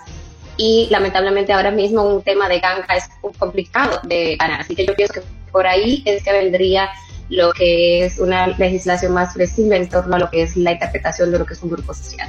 y 0.62 0.86
lamentablemente 0.90 1.52
ahora 1.52 1.72
mismo 1.72 2.04
un 2.04 2.22
tema 2.22 2.48
de 2.48 2.60
ganga 2.60 2.94
es 2.94 3.08
complicado 3.36 3.98
de 4.04 4.36
ganar. 4.36 4.60
Así 4.60 4.76
que 4.76 4.86
yo 4.86 4.94
pienso 4.94 5.14
que 5.14 5.22
por 5.50 5.66
ahí 5.66 6.04
es 6.04 6.22
que 6.22 6.32
vendría 6.32 6.88
lo 7.28 7.52
que 7.52 8.04
es 8.04 8.20
una 8.20 8.46
legislación 8.46 9.12
más 9.12 9.32
flexible 9.32 9.76
en 9.76 9.88
torno 9.88 10.14
a 10.14 10.18
lo 10.20 10.30
que 10.30 10.42
es 10.42 10.56
la 10.56 10.70
interpretación 10.70 11.32
de 11.32 11.40
lo 11.40 11.46
que 11.46 11.54
es 11.54 11.62
un 11.64 11.70
grupo 11.70 11.92
social. 11.92 12.28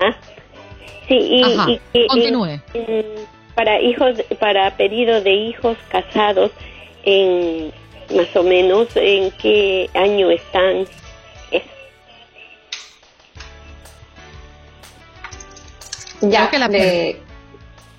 Ah, 0.00 0.16
sí, 1.06 1.42
y, 1.92 2.06
continúe. 2.08 2.60
para 3.54 3.80
hijos, 3.80 4.14
para 4.38 4.76
pedido 4.76 5.20
de 5.20 5.32
hijos 5.32 5.76
casados, 5.90 6.50
en 7.04 7.72
más 8.14 8.34
o 8.34 8.42
menos, 8.42 8.88
¿en 8.96 9.30
qué 9.32 9.88
año 9.94 10.30
están? 10.30 10.86
Ya, 16.20 16.50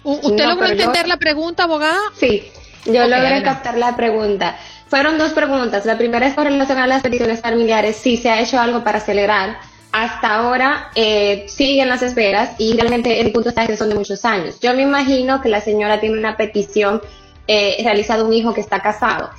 ¿Usted 0.04 0.46
logró 0.48 0.66
entender 0.66 1.08
la 1.08 1.18
pregunta, 1.18 1.64
abogada? 1.64 2.00
Sí, 2.18 2.44
yo 2.86 3.08
logré 3.08 3.44
captar 3.44 3.78
la 3.78 3.96
pregunta. 3.96 4.58
Fueron 4.88 5.18
dos 5.18 5.32
preguntas. 5.32 5.86
La 5.86 5.98
primera 5.98 6.28
es 6.28 6.34
con 6.34 6.46
relación 6.46 6.80
a 6.80 6.88
las 6.88 7.02
peticiones 7.02 7.40
familiares. 7.40 7.96
Si 7.96 8.18
se 8.18 8.30
ha 8.30 8.42
hecho 8.42 8.60
algo 8.60 8.84
para 8.84 8.98
acelerar. 8.98 9.58
Hasta 9.94 10.36
ahora 10.36 10.90
eh, 10.96 11.46
siguen 11.50 11.90
las 11.90 12.02
esperas 12.02 12.52
y 12.58 12.74
realmente 12.78 13.20
el 13.20 13.34
punto 13.34 13.50
está 13.50 13.68
que 13.68 13.76
son 13.76 13.90
de 13.90 13.96
muchos 13.96 14.24
años. 14.24 14.58
Yo 14.62 14.74
me 14.74 14.84
imagino 14.84 15.42
que 15.42 15.50
la 15.50 15.60
señora 15.60 16.00
tiene 16.00 16.18
una 16.18 16.38
petición 16.38 17.02
eh, 17.46 17.76
realizada 17.84 18.24
un 18.24 18.32
hijo 18.32 18.54
que 18.54 18.62
está 18.62 18.80
casado. 18.80 19.30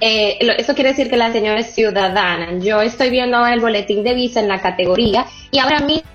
Eh, 0.00 0.38
eso 0.56 0.74
quiere 0.74 0.90
decir 0.90 1.10
que 1.10 1.18
la 1.18 1.30
señora 1.30 1.60
es 1.60 1.74
ciudadana. 1.74 2.58
Yo 2.58 2.80
estoy 2.80 3.10
viendo 3.10 3.36
ahora 3.36 3.52
el 3.52 3.60
boletín 3.60 4.02
de 4.02 4.14
visa 4.14 4.40
en 4.40 4.48
la 4.48 4.62
categoría 4.62 5.26
y 5.50 5.58
ahora 5.58 5.80
mismo 5.80 6.08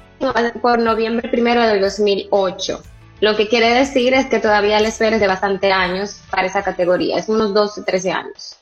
por 0.61 0.79
noviembre 0.79 1.29
primero 1.29 1.61
del 1.61 1.81
2008. 1.81 2.81
Lo 3.19 3.35
que 3.35 3.47
quiere 3.47 3.73
decir 3.73 4.13
es 4.13 4.25
que 4.27 4.39
todavía 4.39 4.79
le 4.79 4.89
espera 4.89 5.17
de 5.17 5.27
bastante 5.27 5.71
años 5.71 6.19
para 6.29 6.47
esa 6.47 6.63
categoría, 6.63 7.17
es 7.17 7.29
unos 7.29 7.53
12, 7.53 7.83
13 7.83 8.11
años. 8.11 8.57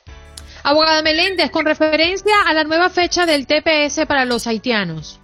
Abogada 0.62 1.02
Meléndez, 1.02 1.50
con 1.50 1.66
referencia 1.66 2.34
a 2.46 2.54
la 2.54 2.64
nueva 2.64 2.88
fecha 2.88 3.26
del 3.26 3.46
TPS 3.46 4.06
para 4.06 4.24
los 4.24 4.46
haitianos. 4.46 5.18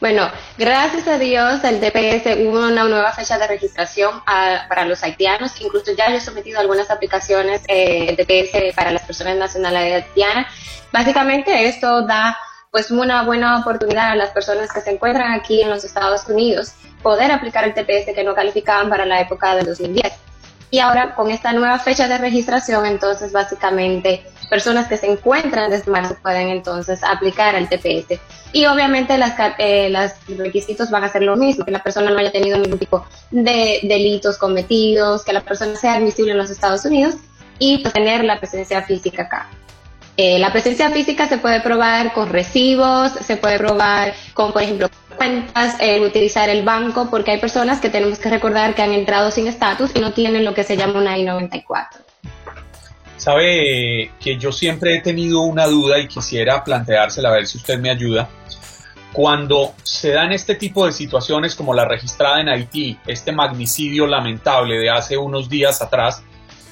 Bueno, 0.00 0.28
gracias 0.58 1.06
a 1.06 1.16
Dios 1.16 1.62
el 1.62 1.78
TPS 1.78 2.36
hubo 2.40 2.66
una 2.66 2.82
nueva 2.82 3.12
fecha 3.12 3.38
de 3.38 3.46
registración 3.46 4.20
para 4.24 4.84
los 4.84 5.00
haitianos. 5.04 5.60
Incluso 5.60 5.92
ya 5.96 6.10
yo 6.10 6.16
he 6.16 6.20
sometido 6.20 6.58
algunas 6.58 6.90
aplicaciones 6.90 7.62
eh, 7.68 8.16
TPS 8.16 8.74
para 8.74 8.90
las 8.90 9.02
personas 9.02 9.36
nacionales 9.36 10.02
haitianas. 10.02 10.52
Básicamente 10.92 11.68
esto 11.68 12.04
da 12.04 12.36
pues 12.72 12.90
una 12.90 13.22
buena 13.24 13.60
oportunidad 13.60 14.12
a 14.12 14.16
las 14.16 14.30
personas 14.30 14.72
que 14.72 14.80
se 14.80 14.90
encuentran 14.90 15.32
aquí 15.32 15.60
en 15.60 15.68
los 15.68 15.84
Estados 15.84 16.26
Unidos 16.26 16.72
poder 17.02 17.30
aplicar 17.30 17.64
el 17.64 17.74
TPS 17.74 18.14
que 18.14 18.24
no 18.24 18.34
calificaban 18.34 18.88
para 18.88 19.04
la 19.04 19.20
época 19.20 19.54
del 19.54 19.66
2010. 19.66 20.10
Y 20.70 20.78
ahora 20.78 21.14
con 21.14 21.30
esta 21.30 21.52
nueva 21.52 21.78
fecha 21.78 22.08
de 22.08 22.16
registración, 22.16 22.86
entonces 22.86 23.30
básicamente 23.30 24.24
personas 24.48 24.88
que 24.88 24.96
se 24.96 25.06
encuentran 25.06 25.70
desde 25.70 25.90
marzo 25.90 26.16
pueden 26.22 26.48
entonces 26.48 27.04
aplicar 27.04 27.54
el 27.56 27.68
TPS. 27.68 28.18
Y 28.54 28.64
obviamente 28.64 29.18
las, 29.18 29.34
eh, 29.58 29.90
los 29.90 30.38
requisitos 30.38 30.90
van 30.90 31.04
a 31.04 31.10
ser 31.10 31.24
lo 31.24 31.36
mismo, 31.36 31.66
que 31.66 31.72
la 31.72 31.82
persona 31.82 32.10
no 32.10 32.18
haya 32.18 32.32
tenido 32.32 32.56
ningún 32.56 32.78
tipo 32.78 33.04
de 33.30 33.80
delitos 33.82 34.38
cometidos, 34.38 35.24
que 35.24 35.34
la 35.34 35.42
persona 35.42 35.76
sea 35.76 35.96
admisible 35.96 36.32
en 36.32 36.38
los 36.38 36.48
Estados 36.48 36.86
Unidos 36.86 37.16
y 37.58 37.82
pues, 37.82 37.92
tener 37.92 38.24
la 38.24 38.38
presencia 38.38 38.80
física 38.80 39.24
acá. 39.24 39.50
Eh, 40.16 40.38
la 40.38 40.52
presencia 40.52 40.90
física 40.90 41.26
se 41.26 41.38
puede 41.38 41.60
probar 41.60 42.12
con 42.12 42.28
recibos, 42.28 43.12
se 43.12 43.36
puede 43.38 43.58
probar 43.58 44.12
con, 44.34 44.52
por 44.52 44.62
ejemplo, 44.62 44.90
cuentas, 45.16 45.76
eh, 45.80 46.00
utilizar 46.00 46.50
el 46.50 46.64
banco, 46.64 47.08
porque 47.10 47.30
hay 47.30 47.38
personas 47.38 47.80
que 47.80 47.88
tenemos 47.88 48.18
que 48.18 48.28
recordar 48.28 48.74
que 48.74 48.82
han 48.82 48.92
entrado 48.92 49.30
sin 49.30 49.46
estatus 49.46 49.90
y 49.94 50.00
no 50.00 50.12
tienen 50.12 50.44
lo 50.44 50.52
que 50.52 50.64
se 50.64 50.76
llama 50.76 50.98
una 50.98 51.16
I-94. 51.16 51.86
Sabe 53.16 54.10
que 54.20 54.36
yo 54.36 54.52
siempre 54.52 54.96
he 54.96 55.00
tenido 55.00 55.42
una 55.42 55.66
duda 55.66 55.98
y 55.98 56.08
quisiera 56.08 56.62
planteársela 56.62 57.30
a 57.30 57.32
ver 57.32 57.46
si 57.46 57.56
usted 57.56 57.78
me 57.78 57.88
ayuda. 57.88 58.28
Cuando 59.12 59.74
se 59.82 60.10
dan 60.10 60.32
este 60.32 60.56
tipo 60.56 60.84
de 60.84 60.92
situaciones 60.92 61.54
como 61.54 61.72
la 61.72 61.84
registrada 61.84 62.40
en 62.40 62.48
Haití, 62.48 62.98
este 63.06 63.30
magnicidio 63.30 64.06
lamentable 64.06 64.78
de 64.78 64.90
hace 64.90 65.16
unos 65.16 65.48
días 65.48 65.80
atrás, 65.80 66.22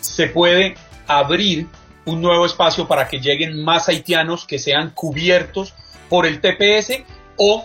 se 0.01 0.27
puede 0.27 0.75
abrir 1.07 1.69
un 2.05 2.23
nuevo 2.23 2.47
espacio 2.47 2.89
para 2.89 3.09
que 3.09 3.21
lleguen 3.21 3.63
más 3.63 3.89
haitianos 3.89 4.47
que 4.47 4.59
sean 4.59 4.91
cubiertos 4.91 5.75
por 6.09 6.27
el 6.27 6.41
TPS 6.41 7.03
o 7.37 7.65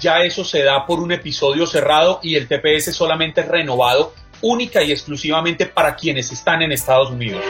ya 0.00 0.22
eso 0.22 0.44
se 0.44 0.62
da 0.62 0.86
por 0.86 1.00
un 1.00 1.12
episodio 1.12 1.66
cerrado 1.66 2.20
y 2.22 2.36
el 2.36 2.48
TPS 2.48 2.94
solamente 2.94 3.42
es 3.42 3.48
renovado 3.48 4.12
única 4.40 4.82
y 4.82 4.92
exclusivamente 4.92 5.66
para 5.66 5.94
quienes 5.96 6.30
están 6.32 6.62
en 6.62 6.72
Estados 6.72 7.10
Unidos. 7.10 7.42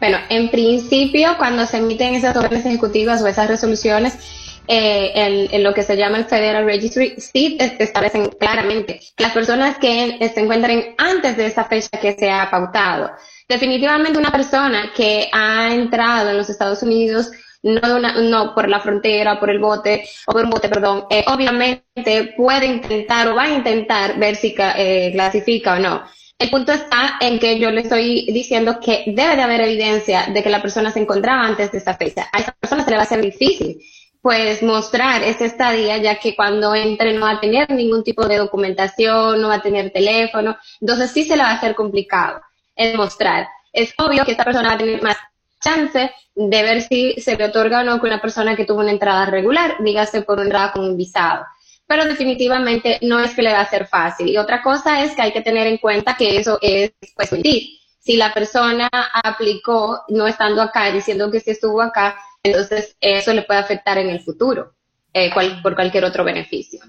Bueno, 0.00 0.18
en 0.28 0.50
principio, 0.50 1.36
cuando 1.38 1.66
se 1.66 1.78
emiten 1.78 2.14
esas 2.14 2.36
órdenes 2.36 2.66
ejecutivas 2.66 3.22
o 3.22 3.26
esas 3.26 3.48
resoluciones, 3.48 4.18
eh, 4.66 5.48
en, 5.52 5.62
lo 5.62 5.74
que 5.74 5.82
se 5.82 5.96
llama 5.96 6.18
el 6.18 6.24
Federal 6.24 6.64
Registry, 6.64 7.14
sí 7.18 7.58
establecen 7.60 8.30
claramente 8.30 9.00
las 9.18 9.32
personas 9.32 9.76
que 9.78 10.18
se 10.32 10.40
encuentren 10.40 10.94
antes 10.96 11.36
de 11.36 11.46
esa 11.46 11.64
fecha 11.64 12.00
que 12.00 12.12
se 12.12 12.30
ha 12.30 12.50
pautado. 12.50 13.10
Definitivamente 13.48 14.18
una 14.18 14.32
persona 14.32 14.92
que 14.96 15.28
ha 15.32 15.74
entrado 15.74 16.30
en 16.30 16.38
los 16.38 16.48
Estados 16.48 16.82
Unidos 16.82 17.30
no, 17.62 17.98
no 17.98 18.54
por 18.54 18.68
la 18.68 18.80
frontera, 18.80 19.40
por 19.40 19.50
el 19.50 19.58
bote, 19.58 20.06
o 20.26 20.32
por 20.32 20.44
un 20.44 20.50
bote, 20.50 20.68
perdón, 20.68 21.06
eh, 21.10 21.24
obviamente 21.26 22.34
puede 22.36 22.66
intentar 22.66 23.28
o 23.28 23.34
va 23.34 23.44
a 23.44 23.50
intentar 23.50 24.18
ver 24.18 24.36
si 24.36 24.54
eh, 24.58 25.10
clasifica 25.12 25.74
o 25.74 25.78
no. 25.78 26.04
El 26.38 26.50
punto 26.50 26.72
está 26.72 27.16
en 27.20 27.38
que 27.38 27.58
yo 27.58 27.70
le 27.70 27.82
estoy 27.82 28.26
diciendo 28.32 28.80
que 28.80 29.04
debe 29.06 29.36
de 29.36 29.42
haber 29.42 29.60
evidencia 29.62 30.26
de 30.32 30.42
que 30.42 30.50
la 30.50 30.60
persona 30.60 30.90
se 30.90 31.00
encontraba 31.00 31.46
antes 31.46 31.70
de 31.72 31.78
esa 31.78 31.94
fecha. 31.94 32.28
A 32.32 32.40
esa 32.40 32.52
persona 32.52 32.84
se 32.84 32.90
le 32.90 32.96
va 32.96 33.02
a 33.04 33.06
ser 33.06 33.20
difícil 33.20 33.78
pues 34.20 34.62
mostrar 34.62 35.22
esa 35.22 35.44
estadía, 35.44 35.98
ya 35.98 36.18
que 36.18 36.34
cuando 36.34 36.74
entre 36.74 37.12
no 37.12 37.26
va 37.26 37.32
a 37.32 37.40
tener 37.40 37.70
ningún 37.70 38.02
tipo 38.02 38.26
de 38.26 38.38
documentación, 38.38 39.38
no 39.40 39.48
va 39.48 39.56
a 39.56 39.62
tener 39.62 39.92
teléfono, 39.92 40.56
entonces 40.80 41.10
sí 41.10 41.24
se 41.24 41.36
le 41.36 41.42
va 41.42 41.50
a 41.50 41.54
hacer 41.56 41.74
complicado 41.74 42.40
el 42.76 42.96
mostrar. 42.96 43.48
Es 43.72 43.94
obvio 43.98 44.24
que 44.24 44.32
esta 44.32 44.44
persona 44.44 44.70
va 44.70 44.74
a 44.74 44.78
tener 44.78 45.02
más 45.02 45.16
chance 45.60 46.10
de 46.34 46.62
ver 46.62 46.82
si 46.82 47.14
se 47.20 47.36
le 47.36 47.44
otorga 47.44 47.80
o 47.80 47.84
no 47.84 47.98
con 47.98 48.10
una 48.10 48.20
persona 48.20 48.56
que 48.56 48.64
tuvo 48.64 48.80
una 48.80 48.90
entrada 48.90 49.26
regular, 49.26 49.76
dígase 49.80 50.22
por 50.22 50.36
una 50.36 50.44
entrada 50.44 50.72
con 50.72 50.84
un 50.84 50.96
visado. 50.96 51.44
Pero 51.86 52.04
definitivamente 52.06 52.98
no 53.02 53.20
es 53.20 53.34
que 53.34 53.42
le 53.42 53.52
va 53.52 53.60
a 53.60 53.70
ser 53.70 53.86
fácil. 53.86 54.28
Y 54.28 54.36
otra 54.36 54.62
cosa 54.62 55.04
es 55.04 55.14
que 55.14 55.22
hay 55.22 55.32
que 55.32 55.42
tener 55.42 55.66
en 55.66 55.78
cuenta 55.78 56.16
que 56.16 56.36
eso 56.36 56.58
es 56.60 56.92
pues 57.14 57.30
mentir. 57.32 57.68
Si 57.98 58.16
la 58.16 58.32
persona 58.32 58.88
aplicó 59.12 60.02
no 60.08 60.26
estando 60.26 60.62
acá, 60.62 60.90
diciendo 60.90 61.30
que 61.30 61.40
sí 61.40 61.50
estuvo 61.50 61.80
acá, 61.80 62.16
entonces 62.42 62.96
eso 63.00 63.32
le 63.32 63.42
puede 63.42 63.60
afectar 63.60 63.98
en 63.98 64.10
el 64.10 64.20
futuro 64.20 64.74
eh, 65.12 65.30
por 65.62 65.74
cualquier 65.74 66.04
otro 66.04 66.24
beneficio. 66.24 66.80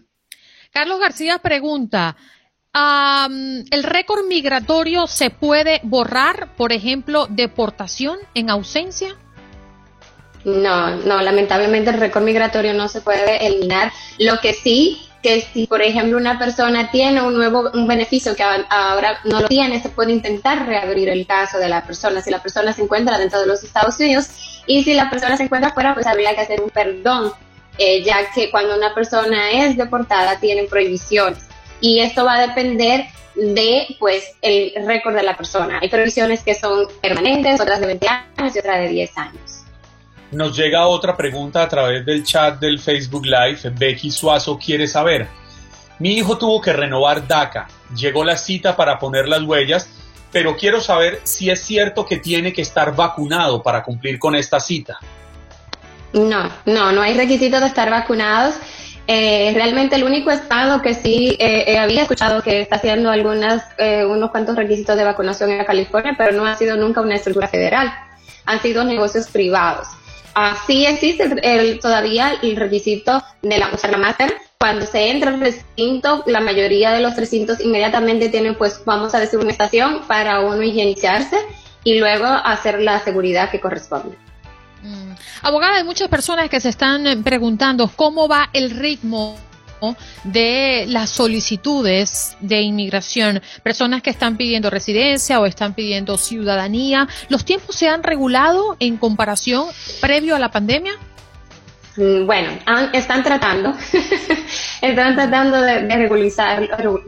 Carlos 0.71 0.99
García 0.99 1.39
pregunta, 1.39 2.17
¿el 2.75 3.83
récord 3.83 4.25
migratorio 4.27 5.07
se 5.07 5.29
puede 5.29 5.79
borrar, 5.83 6.55
por 6.57 6.73
ejemplo, 6.73 7.27
deportación 7.29 8.17
en 8.33 8.49
ausencia? 8.49 9.15
No, 10.43 10.95
no, 10.97 11.21
lamentablemente 11.21 11.89
el 11.89 11.99
récord 11.99 12.23
migratorio 12.23 12.73
no 12.73 12.87
se 12.87 13.01
puede 13.01 13.47
eliminar. 13.47 13.91
Lo 14.19 14.39
que 14.41 14.53
sí, 14.53 15.01
que 15.23 15.41
si 15.41 15.65
por 15.67 15.81
ejemplo 15.81 16.17
una 16.17 16.37
persona 16.37 16.91
tiene 16.91 17.21
un 17.21 17.33
nuevo 17.33 17.71
un 17.73 17.87
beneficio 17.87 18.35
que 18.35 18.43
ahora 18.43 19.19
no 19.23 19.41
lo 19.41 19.47
tiene, 19.47 19.81
se 19.81 19.89
puede 19.89 20.11
intentar 20.11 20.67
reabrir 20.67 21.09
el 21.09 21.25
caso 21.25 21.57
de 21.57 21.69
la 21.69 21.83
persona. 21.83 22.21
Si 22.21 22.29
la 22.29 22.41
persona 22.41 22.73
se 22.73 22.83
encuentra 22.83 23.17
dentro 23.17 23.39
de 23.39 23.47
los 23.47 23.63
Estados 23.63 23.99
Unidos 23.99 24.27
y 24.67 24.83
si 24.83 24.93
la 24.93 25.09
persona 25.09 25.37
se 25.37 25.43
encuentra 25.43 25.71
fuera, 25.71 25.93
pues 25.93 26.05
habría 26.05 26.35
que 26.35 26.41
hacer 26.41 26.61
un 26.61 26.69
perdón, 26.69 27.31
eh, 27.77 28.03
ya 28.03 28.29
que 28.35 28.51
cuando 28.51 28.75
una 28.75 28.93
persona 28.93 29.49
es 29.51 29.77
deportada 29.77 30.39
tienen 30.39 30.67
prohibiciones 30.67 31.44
y 31.81 31.99
esto 31.99 32.25
va 32.25 32.35
a 32.35 32.47
depender 32.47 33.05
de 33.35 33.95
pues 33.99 34.23
el 34.41 34.73
récord 34.85 35.15
de 35.15 35.23
la 35.23 35.35
persona. 35.35 35.79
Hay 35.81 35.89
prohibiciones 35.89 36.43
que 36.43 36.55
son 36.55 36.87
permanentes, 37.01 37.59
otras 37.59 37.79
de 37.79 37.87
20 37.87 38.07
años 38.07 38.55
y 38.55 38.59
otras 38.59 38.79
de 38.79 38.87
10 38.89 39.17
años. 39.17 39.63
Nos 40.31 40.55
llega 40.55 40.87
otra 40.87 41.15
pregunta 41.15 41.61
a 41.61 41.69
través 41.69 42.05
del 42.05 42.23
chat 42.23 42.59
del 42.59 42.79
Facebook 42.79 43.25
Live. 43.25 43.71
Becky 43.77 44.09
Suazo 44.11 44.57
quiere 44.57 44.87
saber. 44.87 45.27
Mi 45.99 46.13
hijo 46.13 46.37
tuvo 46.37 46.59
que 46.59 46.73
renovar 46.73 47.27
DACA. 47.27 47.67
Llegó 47.95 48.23
la 48.23 48.37
cita 48.37 48.75
para 48.75 48.99
poner 48.99 49.27
las 49.27 49.43
huellas, 49.43 49.87
pero 50.31 50.57
quiero 50.57 50.81
saber 50.81 51.21
si 51.23 51.49
es 51.49 51.61
cierto 51.61 52.05
que 52.05 52.17
tiene 52.17 52.51
que 52.51 52.61
estar 52.61 52.95
vacunado 52.95 53.61
para 53.63 53.83
cumplir 53.83 54.19
con 54.19 54.35
esta 54.35 54.59
cita. 54.59 54.99
No, 56.11 56.49
no, 56.65 56.91
no 56.91 57.01
hay 57.01 57.13
requisito 57.13 57.59
de 57.59 57.67
estar 57.67 57.89
vacunados. 57.89 58.55
Eh, 59.07 59.51
realmente 59.53 59.95
el 59.95 60.03
único 60.03 60.31
estado 60.31 60.81
que 60.81 60.95
sí 60.95 61.35
eh, 61.39 61.65
eh, 61.67 61.77
había 61.77 62.01
escuchado 62.01 62.41
que 62.41 62.61
está 62.61 62.77
haciendo 62.77 63.11
algunas, 63.11 63.63
unos 64.07 64.31
cuantos 64.31 64.55
requisitos 64.55 64.97
de 64.97 65.03
vacunación 65.03 65.51
en 65.51 65.63
California, 65.63 66.15
pero 66.17 66.31
no 66.31 66.45
ha 66.45 66.55
sido 66.55 66.75
nunca 66.75 67.01
una 67.01 67.15
estructura 67.15 67.47
federal. 67.47 67.93
Han 68.45 68.61
sido 68.61 68.83
negocios 68.83 69.27
privados. 69.27 69.87
Así 70.33 70.85
existe 70.85 71.23
el, 71.43 71.79
todavía 71.79 72.33
el 72.41 72.55
requisito 72.55 73.23
de 73.41 73.57
la, 73.57 73.69
usar 73.73 73.91
la 73.91 73.97
máscara. 73.97 74.33
Cuando 74.59 74.85
se 74.85 75.11
entra 75.11 75.31
al 75.31 75.39
recinto, 75.39 76.23
la 76.25 76.39
mayoría 76.39 76.91
de 76.91 76.99
los 76.99 77.15
recintos 77.15 77.59
inmediatamente 77.61 78.29
tienen, 78.29 78.55
pues, 78.55 78.81
vamos 78.85 79.13
a 79.13 79.19
decir, 79.19 79.39
una 79.39 79.51
estación 79.51 80.01
para 80.07 80.41
uno 80.41 80.61
higienizarse 80.61 81.37
y 81.83 81.99
luego 81.99 82.25
hacer 82.25 82.81
la 82.81 82.99
seguridad 82.99 83.49
que 83.51 83.59
corresponde. 83.59 84.17
Mm. 84.85 85.15
Abogada, 85.41 85.77
hay 85.77 85.83
muchas 85.83 86.09
personas 86.09 86.49
que 86.49 86.61
se 86.61 86.69
están 86.69 87.23
preguntando 87.23 87.89
cómo 87.95 88.27
va 88.27 88.49
el 88.53 88.69
ritmo 88.69 89.35
de 90.23 90.85
las 90.87 91.09
solicitudes 91.09 92.37
de 92.39 92.61
inmigración, 92.61 93.41
personas 93.61 94.01
que 94.01 94.09
están 94.09 94.37
pidiendo 94.37 94.69
residencia 94.69 95.39
o 95.39 95.45
están 95.45 95.73
pidiendo 95.73 96.17
ciudadanía. 96.17 97.07
¿Los 97.29 97.45
tiempos 97.45 97.75
se 97.75 97.87
han 97.87 98.01
regulado 98.01 98.77
en 98.79 98.97
comparación 98.97 99.67
previo 100.01 100.35
a 100.35 100.39
la 100.39 100.49
pandemia? 100.49 100.93
Mm, 101.97 102.25
bueno, 102.25 102.49
están 102.91 103.23
tratando, 103.23 103.73
están 104.81 105.15
tratando 105.15 105.61
de, 105.61 105.79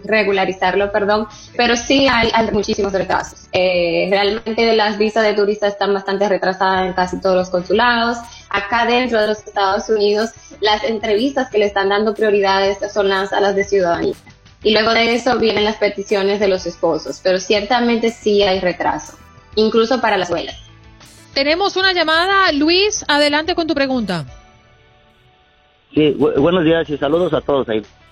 regularizarlo, 0.05 0.91
perdón, 0.91 1.27
pero 1.57 1.75
sí 1.75 2.07
hay, 2.07 2.31
muchísimos 2.53 2.93
retrasos. 2.93 3.47
Eh, 3.51 4.07
realmente 4.09 4.73
las 4.75 4.97
visas 4.97 5.23
de 5.23 5.33
turistas 5.33 5.73
están 5.73 5.93
bastante 5.93 6.29
retrasadas 6.29 6.87
en 6.87 6.93
casi 6.93 7.19
todos 7.19 7.35
los 7.35 7.49
consulados. 7.49 8.17
Acá 8.49 8.85
dentro 8.85 9.19
de 9.19 9.27
los 9.27 9.39
Estados 9.39 9.89
Unidos, 9.89 10.31
las 10.61 10.83
entrevistas 10.85 11.49
que 11.49 11.57
le 11.57 11.65
están 11.65 11.89
dando 11.89 12.13
prioridades 12.13 12.77
son 12.93 13.09
las 13.09 13.33
a 13.33 13.41
las 13.41 13.55
de 13.55 13.65
ciudadanía. 13.65 14.15
Y 14.63 14.71
luego 14.71 14.91
de 14.91 15.15
eso 15.15 15.37
vienen 15.37 15.65
las 15.65 15.75
peticiones 15.75 16.39
de 16.39 16.47
los 16.47 16.65
esposos, 16.65 17.19
pero 17.21 17.39
ciertamente 17.39 18.09
sí 18.09 18.41
hay 18.41 18.59
retraso, 18.59 19.17
incluso 19.55 19.99
para 19.99 20.17
las 20.17 20.29
abuelas. 20.29 20.55
Tenemos 21.33 21.75
una 21.75 21.93
llamada. 21.93 22.51
Luis, 22.53 23.05
adelante 23.07 23.53
con 23.53 23.67
tu 23.67 23.75
pregunta. 23.75 24.25
Sí, 25.93 26.15
buenos 26.17 26.63
días 26.65 26.89
y 26.89 26.97
saludos 26.97 27.33
a 27.33 27.41
todos. 27.41 27.67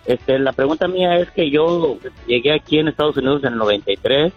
Este, 0.05 0.39
la 0.39 0.53
pregunta 0.53 0.87
mía 0.87 1.17
es 1.17 1.29
que 1.31 1.49
yo 1.49 1.97
llegué 2.25 2.53
aquí 2.53 2.79
en 2.79 2.87
Estados 2.87 3.17
Unidos 3.17 3.43
en 3.43 3.53
el 3.53 3.59
93 3.59 4.33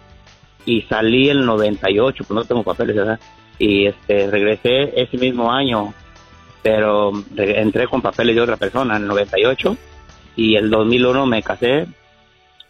y 0.65 0.81
salí 0.83 1.29
en 1.29 1.39
el 1.39 1.45
98, 1.45 2.23
pues 2.27 2.35
no 2.35 2.43
tengo 2.43 2.63
papeles, 2.63 2.95
¿verdad? 2.95 3.19
Y 3.57 3.85
este, 3.85 4.29
regresé 4.29 5.01
ese 5.01 5.17
mismo 5.17 5.51
año, 5.51 5.93
pero 6.61 7.11
entré 7.37 7.87
con 7.87 8.01
papeles 8.01 8.35
de 8.35 8.41
otra 8.41 8.57
persona 8.57 8.97
en 8.97 9.03
el 9.03 9.07
98 9.07 9.77
y 10.35 10.55
el 10.55 10.69
2001 10.69 11.25
me 11.25 11.41
casé 11.41 11.87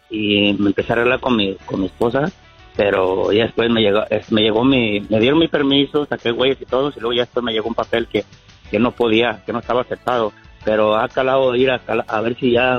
y 0.08 0.54
me 0.58 0.68
empecé 0.68 0.92
a 0.92 0.96
arreglar 0.96 1.20
con 1.20 1.36
mi, 1.36 1.56
con 1.66 1.80
mi 1.80 1.86
esposa, 1.86 2.30
pero 2.76 3.32
ya 3.32 3.44
después 3.44 3.70
me 3.70 3.82
llegó, 3.82 4.02
me 4.30 4.42
llegó 4.42 4.64
mi, 4.64 5.00
me 5.00 5.20
dieron 5.20 5.38
mi 5.38 5.48
permiso, 5.48 6.06
saqué 6.06 6.32
huellas 6.32 6.60
y 6.60 6.64
todo, 6.64 6.90
y 6.90 7.00
luego 7.00 7.12
ya 7.12 7.22
después 7.22 7.44
me 7.44 7.52
llegó 7.52 7.68
un 7.68 7.74
papel 7.74 8.06
que, 8.06 8.24
que 8.70 8.78
no 8.78 8.92
podía, 8.92 9.42
que 9.44 9.52
no 9.52 9.58
estaba 9.58 9.82
aceptado, 9.82 10.32
pero 10.64 10.96
ha 10.96 11.08
calado 11.08 11.54
ir 11.54 11.70
a, 11.70 11.80
a 12.06 12.20
ver 12.20 12.36
si 12.38 12.52
ya, 12.52 12.78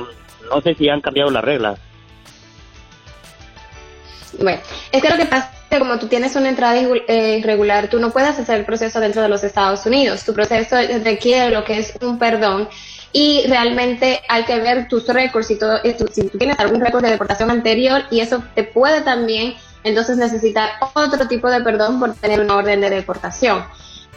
no 0.50 0.60
sé 0.62 0.74
si 0.74 0.88
han 0.88 1.00
cambiado 1.00 1.30
las 1.30 1.44
reglas. 1.44 1.78
Bueno, 4.38 4.60
es 4.90 5.02
que 5.02 5.08
lo 5.08 5.16
que 5.16 5.26
pasa 5.26 5.50
es 5.52 5.68
que 5.70 5.78
como 5.78 5.98
tú 5.98 6.06
tienes 6.06 6.34
una 6.36 6.48
entrada 6.48 6.80
eh, 6.80 7.38
irregular, 7.38 7.88
tú 7.88 7.98
no 7.98 8.10
puedes 8.10 8.38
hacer 8.38 8.58
el 8.58 8.64
proceso 8.64 9.00
dentro 9.00 9.22
de 9.22 9.28
los 9.28 9.44
Estados 9.44 9.84
Unidos. 9.86 10.24
Tu 10.24 10.32
proceso 10.32 10.76
requiere 11.04 11.50
lo 11.50 11.64
que 11.64 11.78
es 11.78 11.94
un 12.00 12.18
perdón 12.18 12.68
y 13.12 13.46
realmente 13.46 14.22
hay 14.28 14.44
que 14.44 14.58
ver 14.58 14.88
tus 14.88 15.06
récords 15.06 15.50
y 15.50 15.58
todo, 15.58 15.78
si 16.10 16.28
tú 16.28 16.38
tienes 16.38 16.58
algún 16.58 16.80
récord 16.80 17.02
de 17.02 17.10
deportación 17.10 17.50
anterior 17.50 18.02
y 18.10 18.20
eso 18.20 18.42
te 18.54 18.64
puede 18.64 19.02
también 19.02 19.54
entonces 19.84 20.16
necesitar 20.16 20.70
otro 20.94 21.28
tipo 21.28 21.50
de 21.50 21.60
perdón 21.60 22.00
por 22.00 22.14
tener 22.14 22.40
una 22.40 22.56
orden 22.56 22.80
de 22.80 22.88
deportación. 22.88 23.64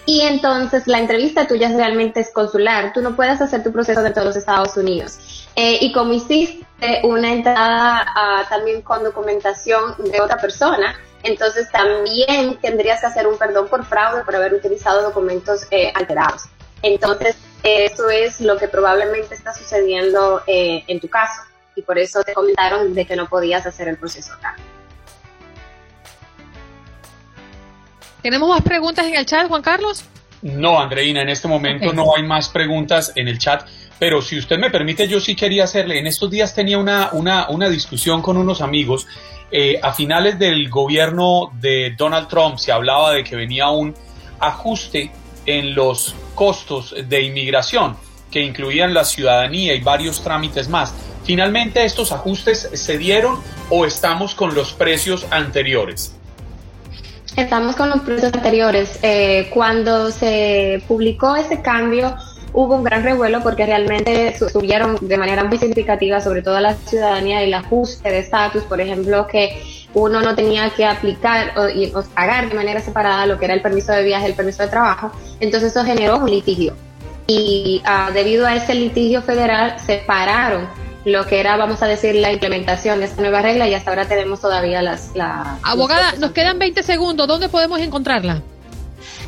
Y 0.05 0.21
entonces 0.21 0.85
la 0.85 0.99
entrevista 0.99 1.47
tuya 1.47 1.69
realmente 1.75 2.19
es 2.19 2.31
consular, 2.31 2.93
tú 2.93 3.01
no 3.01 3.15
puedes 3.15 3.41
hacer 3.41 3.63
tu 3.63 3.71
proceso 3.71 4.03
dentro 4.03 4.21
de 4.21 4.27
los 4.27 4.35
Estados 4.35 4.77
Unidos. 4.77 5.47
Eh, 5.55 5.79
y 5.81 5.91
como 5.93 6.13
hiciste 6.13 7.01
una 7.03 7.31
entrada 7.31 8.05
ah, 8.07 8.45
también 8.47 8.81
con 8.81 9.03
documentación 9.03 9.95
de 10.11 10.21
otra 10.21 10.37
persona, 10.37 10.95
entonces 11.23 11.71
también 11.71 12.57
tendrías 12.61 13.01
que 13.01 13.07
hacer 13.07 13.25
un 13.25 13.37
perdón 13.37 13.67
por 13.67 13.83
fraude 13.83 14.23
por 14.23 14.35
haber 14.35 14.53
utilizado 14.53 15.01
documentos 15.01 15.65
eh, 15.71 15.91
alterados. 15.95 16.43
Entonces, 16.83 17.35
eso 17.63 18.09
es 18.11 18.41
lo 18.41 18.57
que 18.57 18.67
probablemente 18.67 19.33
está 19.33 19.53
sucediendo 19.55 20.43
eh, 20.45 20.83
en 20.85 20.99
tu 20.99 21.09
caso 21.09 21.41
y 21.75 21.81
por 21.81 21.97
eso 21.97 22.23
te 22.23 22.33
comentaron 22.33 22.93
de 22.93 23.07
que 23.07 23.15
no 23.15 23.27
podías 23.27 23.65
hacer 23.65 23.87
el 23.87 23.97
proceso 23.97 24.33
acá. 24.33 24.55
¿Tenemos 28.25 28.49
más 28.49 28.63
preguntas 28.63 29.05
en 29.05 29.13
el 29.13 29.23
chat, 29.27 29.47
Juan 29.47 29.61
Carlos? 29.61 30.03
No, 30.41 30.79
Andreina, 30.79 31.21
en 31.21 31.29
este 31.29 31.47
momento 31.47 31.93
no 31.93 32.15
hay 32.15 32.23
más 32.23 32.49
preguntas 32.49 33.11
en 33.13 33.27
el 33.27 33.37
chat, 33.37 33.67
pero 33.99 34.19
si 34.19 34.39
usted 34.39 34.57
me 34.57 34.71
permite, 34.71 35.07
yo 35.07 35.19
sí 35.19 35.35
quería 35.35 35.65
hacerle, 35.65 35.99
en 35.99 36.07
estos 36.07 36.31
días 36.31 36.55
tenía 36.55 36.79
una, 36.79 37.09
una, 37.11 37.49
una 37.49 37.69
discusión 37.69 38.23
con 38.23 38.37
unos 38.37 38.61
amigos, 38.61 39.05
eh, 39.51 39.79
a 39.79 39.93
finales 39.93 40.39
del 40.39 40.71
gobierno 40.71 41.51
de 41.61 41.93
Donald 41.95 42.27
Trump 42.27 42.57
se 42.57 42.71
hablaba 42.71 43.11
de 43.11 43.23
que 43.23 43.35
venía 43.35 43.69
un 43.69 43.93
ajuste 44.39 45.11
en 45.45 45.75
los 45.75 46.15
costos 46.33 46.95
de 47.07 47.21
inmigración, 47.21 47.95
que 48.31 48.41
incluían 48.41 48.95
la 48.95 49.03
ciudadanía 49.03 49.75
y 49.75 49.81
varios 49.81 50.23
trámites 50.23 50.67
más. 50.67 50.95
Finalmente, 51.25 51.85
¿estos 51.85 52.11
ajustes 52.11 52.71
se 52.73 52.97
dieron 52.97 53.39
o 53.69 53.85
estamos 53.85 54.33
con 54.33 54.55
los 54.55 54.73
precios 54.73 55.27
anteriores? 55.29 56.15
Estamos 57.35 57.75
con 57.75 57.89
los 57.89 57.99
precios 58.01 58.33
anteriores. 58.33 58.97
Eh, 59.01 59.49
cuando 59.53 60.09
se 60.09 60.81
publicó 60.87 61.35
ese 61.35 61.61
cambio, 61.61 62.15
hubo 62.53 62.75
un 62.75 62.83
gran 62.83 63.03
revuelo 63.03 63.43
porque 63.43 63.65
realmente 63.65 64.37
subieron 64.37 64.97
de 65.01 65.17
manera 65.17 65.43
muy 65.43 65.57
significativa, 65.57 66.21
sobre 66.21 66.41
todo 66.41 66.57
la 66.61 66.75
ciudadanía, 66.75 67.41
el 67.41 67.53
ajuste 67.53 68.09
de 68.09 68.19
estatus, 68.19 68.63
por 68.63 68.79
ejemplo, 68.79 69.27
que 69.27 69.61
uno 69.93 70.21
no 70.21 70.33
tenía 70.33 70.69
que 70.69 70.85
aplicar 70.85 71.51
o, 71.57 72.03
pagar 72.13 72.47
de 72.47 72.55
manera 72.55 72.79
separada 72.79 73.25
lo 73.25 73.37
que 73.37 73.45
era 73.45 73.53
el 73.53 73.61
permiso 73.61 73.91
de 73.91 74.03
viaje, 74.03 74.27
el 74.27 74.33
permiso 74.33 74.63
de 74.63 74.69
trabajo. 74.69 75.11
Entonces 75.41 75.71
eso 75.71 75.83
generó 75.83 76.19
un 76.19 76.29
litigio. 76.29 76.73
Y 77.27 77.81
ah, 77.85 78.11
debido 78.13 78.47
a 78.47 78.55
ese 78.55 78.73
litigio 78.75 79.21
federal 79.21 79.77
separaron 79.85 80.69
lo 81.05 81.25
que 81.27 81.39
era, 81.39 81.55
vamos 81.55 81.81
a 81.81 81.87
decir, 81.87 82.15
la 82.15 82.31
implementación 82.31 82.99
de 82.99 83.05
esta 83.05 83.21
nueva 83.21 83.41
regla 83.41 83.67
y 83.67 83.73
hasta 83.73 83.91
ahora 83.91 84.07
tenemos 84.07 84.41
todavía 84.41 84.81
las... 84.81 85.11
La, 85.15 85.59
Abogada, 85.63 86.13
nos 86.13 86.31
quedan 86.31 86.59
20 86.59 86.83
segundos. 86.83 87.27
¿Dónde 87.27 87.47
podemos 87.47 87.79
encontrarla? 87.79 88.41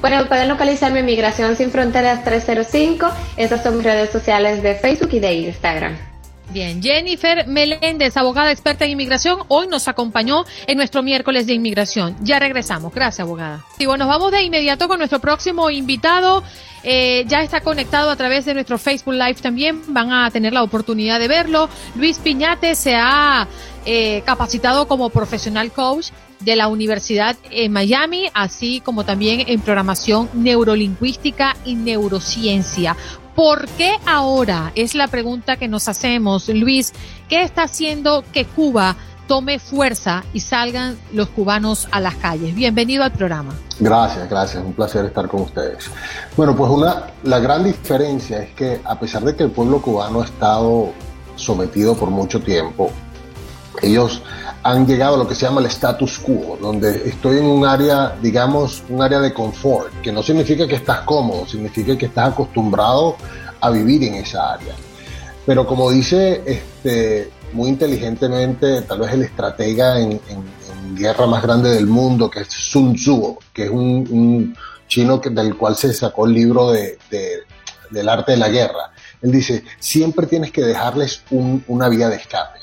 Bueno, 0.01 0.27
pueden 0.27 0.47
localizarme 0.47 0.99
en 0.99 1.05
Migración 1.05 1.55
Sin 1.55 1.71
Fronteras 1.71 2.23
305. 2.23 3.07
Esas 3.37 3.63
son 3.63 3.77
mis 3.77 3.83
redes 3.85 4.09
sociales 4.09 4.61
de 4.63 4.75
Facebook 4.75 5.09
y 5.13 5.19
de 5.19 5.33
Instagram. 5.33 5.97
Bien, 6.49 6.81
Jennifer 6.81 7.45
Meléndez, 7.45 8.15
abogada 8.15 8.51
experta 8.51 8.85
en 8.85 8.91
inmigración, 8.91 9.39
hoy 9.49 9.67
nos 9.67 9.87
acompañó 9.87 10.45
en 10.65 10.77
nuestro 10.77 11.03
miércoles 11.03 11.45
de 11.45 11.53
inmigración. 11.53 12.15
Ya 12.21 12.39
regresamos. 12.39 12.93
Gracias, 12.93 13.19
abogada. 13.19 13.65
Y 13.79 13.85
bueno, 13.85 14.05
nos 14.05 14.13
vamos 14.13 14.31
de 14.31 14.43
inmediato 14.43 14.87
con 14.87 14.99
nuestro 14.99 15.19
próximo 15.19 15.69
invitado. 15.69 16.43
Eh, 16.83 17.25
ya 17.27 17.41
está 17.41 17.59
conectado 17.59 18.09
a 18.09 18.15
través 18.15 18.45
de 18.45 18.53
nuestro 18.53 18.77
Facebook 18.77 19.15
Live 19.15 19.35
también. 19.35 19.81
Van 19.87 20.11
a 20.13 20.31
tener 20.31 20.53
la 20.53 20.63
oportunidad 20.63 21.19
de 21.19 21.27
verlo. 21.27 21.69
Luis 21.95 22.17
Piñate 22.19 22.75
se 22.75 22.95
ha 22.95 23.45
eh, 23.85 24.21
capacitado 24.25 24.87
como 24.87 25.09
profesional 25.09 25.71
coach 25.71 26.11
de 26.39 26.55
la 26.55 26.67
Universidad 26.67 27.35
en 27.49 27.71
Miami, 27.73 28.29
así 28.33 28.79
como 28.79 29.03
también 29.03 29.43
en 29.47 29.59
programación 29.59 30.29
neurolingüística 30.33 31.57
y 31.65 31.75
neurociencia. 31.75 32.95
¿Por 33.37 33.67
qué 33.77 33.99
ahora? 34.07 34.71
Es 34.73 34.95
la 34.95 35.09
pregunta 35.09 35.57
que 35.57 35.67
nos 35.67 35.87
hacemos. 35.87 36.49
Luis, 36.49 36.91
¿qué 37.29 37.43
está 37.43 37.65
haciendo 37.65 38.23
que 38.33 38.45
Cuba 38.45 38.95
tome 39.27 39.59
fuerza 39.59 40.23
y 40.33 40.39
salgan 40.39 40.97
los 41.13 41.29
cubanos 41.29 41.87
a 41.91 41.99
las 41.99 42.15
calles? 42.15 42.55
Bienvenido 42.55 43.03
al 43.03 43.11
programa. 43.11 43.53
Gracias, 43.79 44.27
gracias. 44.27 44.63
Un 44.65 44.73
placer 44.73 45.05
estar 45.05 45.27
con 45.27 45.41
ustedes. 45.41 45.85
Bueno, 46.35 46.55
pues 46.55 46.71
una, 46.71 47.11
la 47.25 47.37
gran 47.37 47.63
diferencia 47.63 48.41
es 48.41 48.55
que 48.55 48.81
a 48.83 48.99
pesar 48.99 49.23
de 49.23 49.35
que 49.35 49.43
el 49.43 49.51
pueblo 49.51 49.83
cubano 49.83 50.21
ha 50.21 50.25
estado 50.25 50.91
sometido 51.35 51.93
por 51.95 52.09
mucho 52.09 52.41
tiempo, 52.41 52.89
ellos 53.81 54.21
han 54.63 54.85
llegado 54.85 55.15
a 55.15 55.17
lo 55.17 55.27
que 55.27 55.35
se 55.35 55.45
llama 55.45 55.61
el 55.61 55.67
status 55.67 56.19
quo, 56.19 56.57
donde 56.59 57.07
estoy 57.07 57.37
en 57.37 57.45
un 57.45 57.65
área, 57.65 58.15
digamos, 58.21 58.83
un 58.89 59.01
área 59.01 59.19
de 59.19 59.33
confort, 59.33 59.93
que 60.01 60.11
no 60.11 60.23
significa 60.23 60.67
que 60.67 60.75
estás 60.75 61.01
cómodo, 61.01 61.45
significa 61.47 61.97
que 61.97 62.07
estás 62.07 62.29
acostumbrado 62.29 63.15
a 63.61 63.69
vivir 63.69 64.03
en 64.03 64.15
esa 64.15 64.53
área. 64.53 64.73
Pero 65.45 65.65
como 65.65 65.89
dice 65.89 66.41
este, 66.45 67.31
muy 67.53 67.69
inteligentemente, 67.69 68.81
tal 68.81 68.99
vez 68.99 69.13
el 69.13 69.23
estratega 69.23 69.99
en, 69.99 70.19
guerra 70.95 71.27
más 71.27 71.43
grande 71.43 71.69
del 71.69 71.85
mundo, 71.85 72.29
que 72.29 72.39
es 72.39 72.47
Sun 72.47 72.95
Tzu, 72.95 73.37
que 73.53 73.65
es 73.65 73.69
un, 73.69 74.55
chino 74.87 75.17
del 75.17 75.55
cual 75.55 75.75
se 75.75 75.93
sacó 75.93 76.25
el 76.25 76.33
libro 76.33 76.71
de, 76.71 76.97
del 77.91 78.09
arte 78.09 78.31
de 78.31 78.37
la 78.37 78.49
guerra. 78.49 78.91
Él 79.21 79.31
dice, 79.31 79.63
siempre 79.79 80.27
tienes 80.27 80.51
que 80.51 80.63
dejarles 80.63 81.23
una 81.29 81.89
vía 81.89 82.09
de 82.09 82.15
escape 82.15 82.56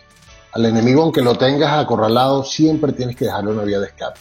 al 0.55 0.67
enemigo, 0.67 1.03
aunque 1.03 1.21
lo 1.21 1.37
tengas 1.37 1.73
acorralado, 1.73 2.45
siempre 2.45 2.93
tienes 2.93 3.17
que 3.17 3.25
dejarle 3.25 3.51
una 3.51 3.65
vía 3.65 3.81
de 3.81 3.87
escape. 3.87 4.21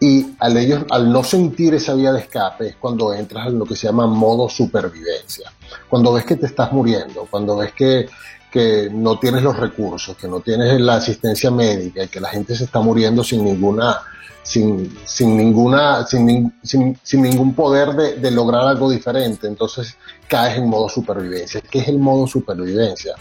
Y 0.00 0.34
al, 0.40 0.56
ellos, 0.56 0.84
al 0.90 1.12
no 1.12 1.22
sentir 1.22 1.74
esa 1.74 1.94
vía 1.94 2.12
de 2.12 2.18
escape 2.18 2.68
es 2.70 2.76
cuando 2.76 3.14
entras 3.14 3.46
en 3.46 3.60
lo 3.60 3.64
que 3.64 3.76
se 3.76 3.86
llama 3.86 4.08
modo 4.08 4.48
supervivencia. 4.48 5.52
Cuando 5.88 6.12
ves 6.12 6.24
que 6.24 6.34
te 6.34 6.46
estás 6.46 6.72
muriendo, 6.72 7.28
cuando 7.30 7.56
ves 7.56 7.72
que, 7.72 8.08
que 8.50 8.88
no 8.90 9.20
tienes 9.20 9.44
los 9.44 9.56
recursos, 9.56 10.16
que 10.16 10.26
no 10.26 10.40
tienes 10.40 10.80
la 10.80 10.96
asistencia 10.96 11.52
médica 11.52 12.02
y 12.02 12.08
que 12.08 12.18
la 12.18 12.30
gente 12.30 12.56
se 12.56 12.64
está 12.64 12.80
muriendo 12.80 13.22
sin 13.22 13.44
ninguna, 13.44 14.00
sin, 14.42 14.92
sin 15.04 15.36
ninguna, 15.36 16.04
sin, 16.04 16.52
sin, 16.64 16.98
sin 17.00 17.22
ningún 17.22 17.54
poder 17.54 17.90
de, 17.90 18.16
de, 18.16 18.30
lograr 18.32 18.66
algo 18.66 18.90
diferente. 18.90 19.46
Entonces 19.46 19.96
caes 20.26 20.58
en 20.58 20.68
modo 20.68 20.88
supervivencia. 20.88 21.60
¿Qué 21.60 21.78
es 21.78 21.86
el 21.86 21.98
modo 21.98 22.26
supervivencia? 22.26 23.14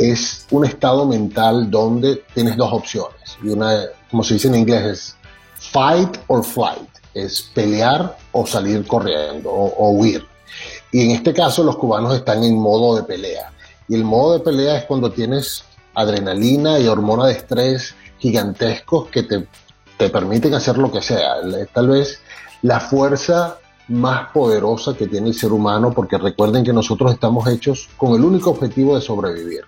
Es 0.00 0.46
un 0.50 0.64
estado 0.64 1.04
mental 1.04 1.70
donde 1.70 2.24
tienes 2.34 2.56
dos 2.56 2.72
opciones. 2.72 3.36
Y 3.42 3.50
una, 3.50 3.82
como 4.10 4.24
se 4.24 4.34
dice 4.34 4.48
en 4.48 4.54
inglés, 4.54 4.84
es 4.86 5.16
fight 5.72 6.16
or 6.26 6.42
flight. 6.42 6.88
Es 7.12 7.42
pelear 7.54 8.16
o 8.32 8.46
salir 8.46 8.86
corriendo 8.86 9.50
o, 9.50 9.90
huir. 9.90 10.26
Y 10.90 11.04
en 11.04 11.10
este 11.10 11.34
caso 11.34 11.62
los 11.62 11.76
cubanos 11.76 12.14
están 12.14 12.42
en 12.44 12.58
modo 12.58 12.96
de 12.96 13.02
pelea. 13.02 13.52
Y 13.88 13.94
el 13.94 14.04
modo 14.04 14.34
de 14.34 14.40
pelea 14.40 14.78
es 14.78 14.84
cuando 14.84 15.12
tienes 15.12 15.64
adrenalina 15.94 16.78
y 16.78 16.86
hormona 16.86 17.26
de 17.26 17.32
estrés 17.32 17.94
gigantescos 18.18 19.08
que 19.08 19.24
te, 19.24 19.46
te 19.98 20.08
permiten 20.08 20.54
hacer 20.54 20.78
lo 20.78 20.90
que 20.90 21.02
sea. 21.02 21.34
Tal 21.74 21.88
vez 21.88 22.20
la 22.62 22.80
fuerza 22.80 23.58
más 23.88 24.30
poderosa 24.30 24.94
que 24.94 25.08
tiene 25.08 25.28
el 25.28 25.34
ser 25.34 25.52
humano, 25.52 25.92
porque 25.92 26.16
recuerden 26.16 26.64
que 26.64 26.72
nosotros 26.72 27.12
estamos 27.12 27.46
hechos 27.48 27.88
con 27.96 28.14
el 28.14 28.24
único 28.24 28.50
objetivo 28.50 28.94
de 28.94 29.02
sobrevivir. 29.02 29.64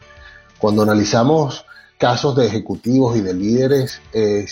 Cuando 0.62 0.82
analizamos 0.82 1.66
casos 1.98 2.36
de 2.36 2.46
ejecutivos 2.46 3.16
y 3.16 3.20
de 3.20 3.34
líderes, 3.34 4.00
eh, 4.12 4.46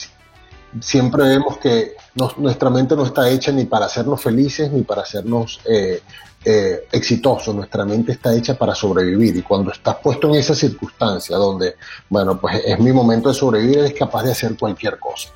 siempre 0.80 1.22
vemos 1.22 1.58
que 1.58 1.92
nuestra 2.36 2.68
mente 2.68 2.96
no 2.96 3.06
está 3.06 3.30
hecha 3.30 3.52
ni 3.52 3.66
para 3.66 3.86
hacernos 3.86 4.20
felices 4.20 4.72
ni 4.72 4.82
para 4.82 5.02
hacernos 5.02 5.60
eh, 5.70 6.02
eh, 6.44 6.80
exitosos. 6.90 7.54
Nuestra 7.54 7.84
mente 7.84 8.10
está 8.10 8.34
hecha 8.34 8.58
para 8.58 8.74
sobrevivir. 8.74 9.36
Y 9.36 9.42
cuando 9.42 9.70
estás 9.70 9.98
puesto 10.02 10.26
en 10.26 10.34
esa 10.34 10.56
circunstancia 10.56 11.36
donde, 11.36 11.76
bueno, 12.08 12.40
pues 12.40 12.60
es 12.66 12.80
mi 12.80 12.90
momento 12.90 13.28
de 13.28 13.36
sobrevivir, 13.36 13.78
eres 13.78 13.94
capaz 13.94 14.24
de 14.24 14.32
hacer 14.32 14.56
cualquier 14.58 14.98
cosa. 14.98 15.28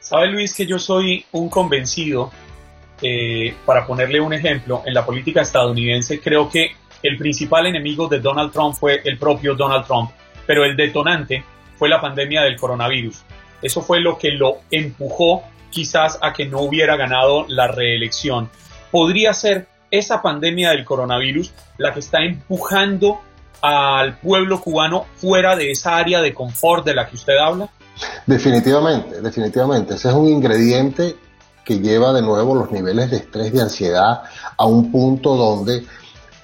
Sabe 0.00 0.26
Luis 0.26 0.54
que 0.54 0.66
yo 0.66 0.80
soy 0.80 1.24
un 1.30 1.48
convencido, 1.48 2.32
para 3.64 3.86
ponerle 3.86 4.20
un 4.20 4.32
ejemplo, 4.32 4.82
en 4.84 4.92
la 4.92 5.06
política 5.06 5.42
estadounidense 5.42 6.18
creo 6.18 6.48
que 6.48 6.72
el 7.02 7.16
principal 7.16 7.66
enemigo 7.66 8.08
de 8.08 8.20
Donald 8.20 8.52
Trump 8.52 8.74
fue 8.74 9.00
el 9.04 9.18
propio 9.18 9.54
Donald 9.54 9.86
Trump, 9.86 10.10
pero 10.46 10.64
el 10.64 10.76
detonante 10.76 11.44
fue 11.76 11.88
la 11.88 12.00
pandemia 12.00 12.42
del 12.42 12.56
coronavirus. 12.56 13.22
Eso 13.62 13.82
fue 13.82 14.00
lo 14.00 14.18
que 14.18 14.30
lo 14.32 14.58
empujó 14.70 15.42
quizás 15.70 16.18
a 16.22 16.32
que 16.32 16.46
no 16.46 16.60
hubiera 16.60 16.96
ganado 16.96 17.46
la 17.48 17.68
reelección. 17.68 18.50
Podría 18.90 19.32
ser 19.34 19.66
esa 19.90 20.22
pandemia 20.22 20.70
del 20.70 20.84
coronavirus 20.84 21.52
la 21.78 21.92
que 21.92 22.00
está 22.00 22.24
empujando 22.24 23.20
al 23.62 24.18
pueblo 24.18 24.60
cubano 24.60 25.06
fuera 25.16 25.56
de 25.56 25.70
esa 25.70 25.96
área 25.96 26.20
de 26.20 26.34
confort 26.34 26.84
de 26.84 26.94
la 26.94 27.08
que 27.08 27.16
usted 27.16 27.36
habla? 27.36 27.68
Definitivamente, 28.26 29.20
definitivamente. 29.20 29.94
Ese 29.94 30.08
es 30.08 30.14
un 30.14 30.28
ingrediente 30.28 31.16
que 31.64 31.80
lleva 31.80 32.12
de 32.12 32.22
nuevo 32.22 32.54
los 32.54 32.70
niveles 32.70 33.10
de 33.10 33.16
estrés 33.16 33.52
y 33.52 33.58
ansiedad 33.58 34.22
a 34.56 34.66
un 34.66 34.92
punto 34.92 35.34
donde 35.34 35.84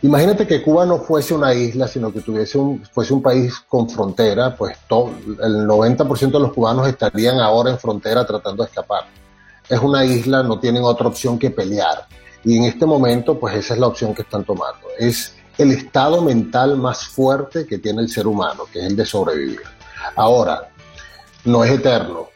Imagínate 0.02 0.48
que 0.48 0.62
Cuba 0.62 0.84
no 0.84 0.98
fuese 0.98 1.32
una 1.32 1.54
isla, 1.54 1.86
sino 1.86 2.12
que 2.12 2.20
tuviese 2.20 2.58
un, 2.58 2.84
fuese 2.86 3.14
un 3.14 3.22
país 3.22 3.54
con 3.68 3.88
frontera, 3.88 4.56
pues 4.56 4.76
el 4.90 5.66
90% 5.66 6.32
de 6.32 6.40
los 6.40 6.52
cubanos 6.52 6.88
estarían 6.88 7.38
ahora 7.38 7.70
en 7.70 7.78
frontera 7.78 8.26
tratando 8.26 8.64
de 8.64 8.68
escapar. 8.68 9.04
Es 9.68 9.78
una 9.78 10.04
isla, 10.04 10.42
no 10.42 10.58
tienen 10.58 10.82
otra 10.82 11.06
opción 11.06 11.38
que 11.38 11.50
pelear. 11.50 12.08
Y 12.42 12.56
en 12.56 12.64
este 12.64 12.84
momento, 12.84 13.38
pues 13.38 13.54
esa 13.54 13.74
es 13.74 13.80
la 13.80 13.86
opción 13.86 14.12
que 14.12 14.22
están 14.22 14.44
tomando. 14.44 14.88
Es 14.98 15.36
el 15.56 15.70
estado 15.70 16.20
mental 16.20 16.76
más 16.76 17.06
fuerte 17.06 17.64
que 17.64 17.78
tiene 17.78 18.02
el 18.02 18.08
ser 18.08 18.26
humano, 18.26 18.64
que 18.72 18.80
es 18.80 18.86
el 18.86 18.96
de 18.96 19.06
sobrevivir. 19.06 19.60
Ahora, 20.16 20.68
no 21.44 21.62
es 21.62 21.70
eterno 21.70 22.31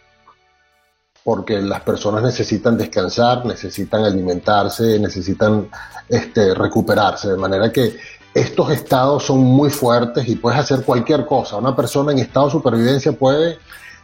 porque 1.27 1.61
las 1.61 1.81
personas 1.81 2.23
necesitan 2.23 2.79
descansar, 2.79 3.45
necesitan 3.45 4.05
alimentarse, 4.05 4.97
necesitan 5.01 5.69
este, 6.09 6.55
recuperarse, 6.55 7.31
de 7.31 7.37
manera 7.37 7.73
que 7.73 7.97
estos 8.33 8.71
estados 8.71 9.25
son 9.25 9.41
muy 9.41 9.71
fuertes 9.71 10.29
y 10.29 10.37
puedes 10.37 10.61
hacer 10.61 10.85
cualquier 10.85 11.27
cosa. 11.27 11.57
Una 11.57 11.75
persona 11.75 12.13
en 12.13 12.21
estado 12.21 12.47
de 12.47 12.53
supervivencia 12.53 13.11
puede 13.11 13.59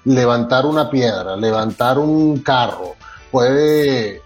levantar 0.05 0.67
una 0.67 0.91
piedra, 0.91 1.37
levantar 1.37 2.01
un 2.01 2.41
carro, 2.41 2.97
puede 3.31 4.21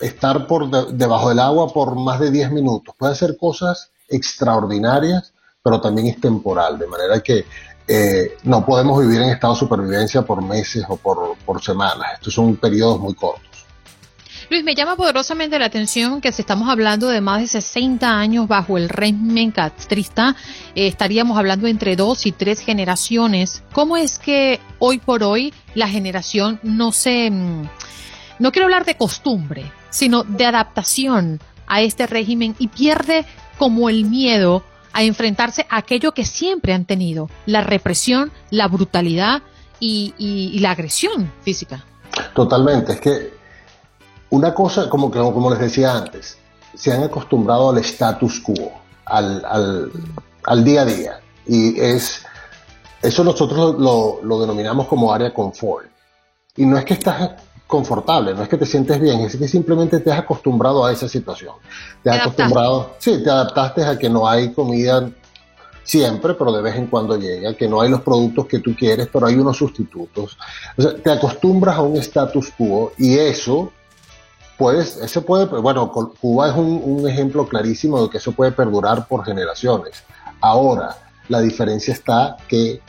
estar 0.00 0.48
por 0.48 0.68
debajo 0.68 1.28
del 1.28 1.38
agua 1.38 1.72
por 1.72 1.94
más 1.94 2.18
de 2.18 2.32
10 2.32 2.50
minutos, 2.50 2.92
puede 2.98 3.12
hacer 3.12 3.36
cosas 3.36 3.92
extraordinarias, 4.08 5.32
pero 5.62 5.80
también 5.80 6.08
es 6.08 6.20
temporal, 6.20 6.76
de 6.76 6.88
manera 6.88 7.20
que 7.20 7.44
eh, 7.88 8.36
no 8.44 8.64
podemos 8.64 9.00
vivir 9.00 9.20
en 9.20 9.30
estado 9.30 9.54
de 9.54 9.60
supervivencia 9.60 10.22
por 10.22 10.42
meses 10.42 10.84
o 10.88 10.96
por, 10.96 11.62
semanas. 11.62 12.14
Estos 12.14 12.34
son 12.34 12.56
periodos 12.56 13.00
muy 13.00 13.14
cortos. 13.14 13.42
Luis, 14.50 14.64
me 14.64 14.74
llama 14.74 14.96
poderosamente 14.96 15.58
la 15.58 15.66
atención 15.66 16.20
que 16.20 16.32
si 16.32 16.42
estamos 16.42 16.68
hablando 16.68 17.08
de 17.08 17.20
más 17.20 17.40
de 17.40 17.46
60 17.46 18.18
años 18.18 18.48
bajo 18.48 18.76
el 18.76 18.88
régimen 18.88 19.50
castrista, 19.50 20.36
eh, 20.74 20.86
estaríamos 20.86 21.38
hablando 21.38 21.66
entre 21.68 21.96
dos 21.96 22.26
y 22.26 22.32
tres 22.32 22.60
generaciones. 22.60 23.62
¿Cómo 23.72 23.96
es 23.96 24.18
que 24.18 24.60
hoy 24.78 24.98
por 24.98 25.22
hoy 25.22 25.54
la 25.74 25.88
generación 25.88 26.60
no 26.62 26.92
se, 26.92 27.30
mm, 27.30 27.68
no 28.40 28.52
quiero 28.52 28.66
hablar 28.66 28.84
de 28.84 28.96
costumbre, 28.96 29.70
sino 29.90 30.22
de 30.24 30.44
adaptación 30.44 31.40
a 31.66 31.80
este 31.80 32.06
régimen 32.06 32.54
y 32.58 32.68
pierde 32.68 33.24
como 33.58 33.88
el 33.88 34.04
miedo 34.04 34.64
a 34.92 35.02
enfrentarse 35.02 35.66
a 35.68 35.78
aquello 35.78 36.12
que 36.12 36.24
siempre 36.24 36.72
han 36.72 36.84
tenido, 36.84 37.28
la 37.46 37.62
represión, 37.62 38.32
la 38.50 38.68
brutalidad 38.68 39.42
y, 39.80 40.58
la 40.60 40.70
agresión 40.70 41.32
física. 41.42 41.84
Totalmente, 42.34 42.92
es 42.92 43.00
que 43.00 43.34
una 44.30 44.54
cosa, 44.54 44.88
como, 44.88 45.10
como 45.10 45.50
les 45.50 45.58
decía 45.58 45.96
antes, 45.96 46.38
se 46.74 46.92
han 46.92 47.02
acostumbrado 47.02 47.70
al 47.70 47.78
status 47.78 48.40
quo, 48.40 48.72
al, 49.04 49.44
al, 50.44 50.64
día 50.64 50.82
a 50.82 50.84
día, 50.84 51.20
y 51.46 51.80
es, 51.80 52.24
eso 53.02 53.24
nosotros 53.24 53.78
lo, 53.78 54.20
lo 54.22 54.40
denominamos 54.40 54.86
como 54.86 55.12
área 55.12 55.34
confort. 55.34 55.86
Y 56.56 56.66
no 56.66 56.78
es 56.78 56.84
que 56.84 56.94
estás 56.94 57.32
confortable, 57.72 58.34
no 58.34 58.42
es 58.42 58.50
que 58.50 58.58
te 58.58 58.66
sientes 58.66 59.00
bien, 59.00 59.20
es 59.20 59.34
que 59.34 59.48
simplemente 59.48 59.98
te 60.00 60.12
has 60.12 60.18
acostumbrado 60.18 60.84
a 60.84 60.92
esa 60.92 61.08
situación. 61.08 61.54
Te 62.02 62.10
has 62.10 62.20
acostumbrado, 62.20 62.90
sí, 62.98 63.22
te 63.24 63.30
adaptaste 63.30 63.82
a 63.82 63.98
que 63.98 64.10
no 64.10 64.28
hay 64.28 64.52
comida 64.52 65.08
siempre, 65.82 66.34
pero 66.34 66.52
de 66.52 66.60
vez 66.60 66.76
en 66.76 66.88
cuando 66.88 67.16
llega, 67.16 67.54
que 67.54 67.66
no 67.66 67.80
hay 67.80 67.88
los 67.88 68.02
productos 68.02 68.44
que 68.44 68.58
tú 68.58 68.76
quieres, 68.76 69.08
pero 69.10 69.26
hay 69.26 69.36
unos 69.36 69.56
sustitutos. 69.56 70.36
O 70.76 70.82
sea, 70.82 70.94
te 70.96 71.10
acostumbras 71.12 71.78
a 71.78 71.80
un 71.80 71.96
status 71.96 72.50
quo 72.58 72.92
y 72.98 73.16
eso 73.16 73.72
puedes, 74.58 74.98
ese 74.98 75.22
puede, 75.22 75.46
bueno, 75.46 75.90
Cuba 76.20 76.50
es 76.50 76.54
un, 76.54 77.08
ejemplo 77.08 77.48
clarísimo 77.48 78.02
de 78.02 78.10
que 78.10 78.18
eso 78.18 78.32
puede 78.32 78.52
perdurar 78.52 79.08
por 79.08 79.24
generaciones. 79.24 80.04
Ahora, 80.42 80.94
la 81.30 81.40
diferencia 81.40 81.94
está 81.94 82.36
que 82.46 82.82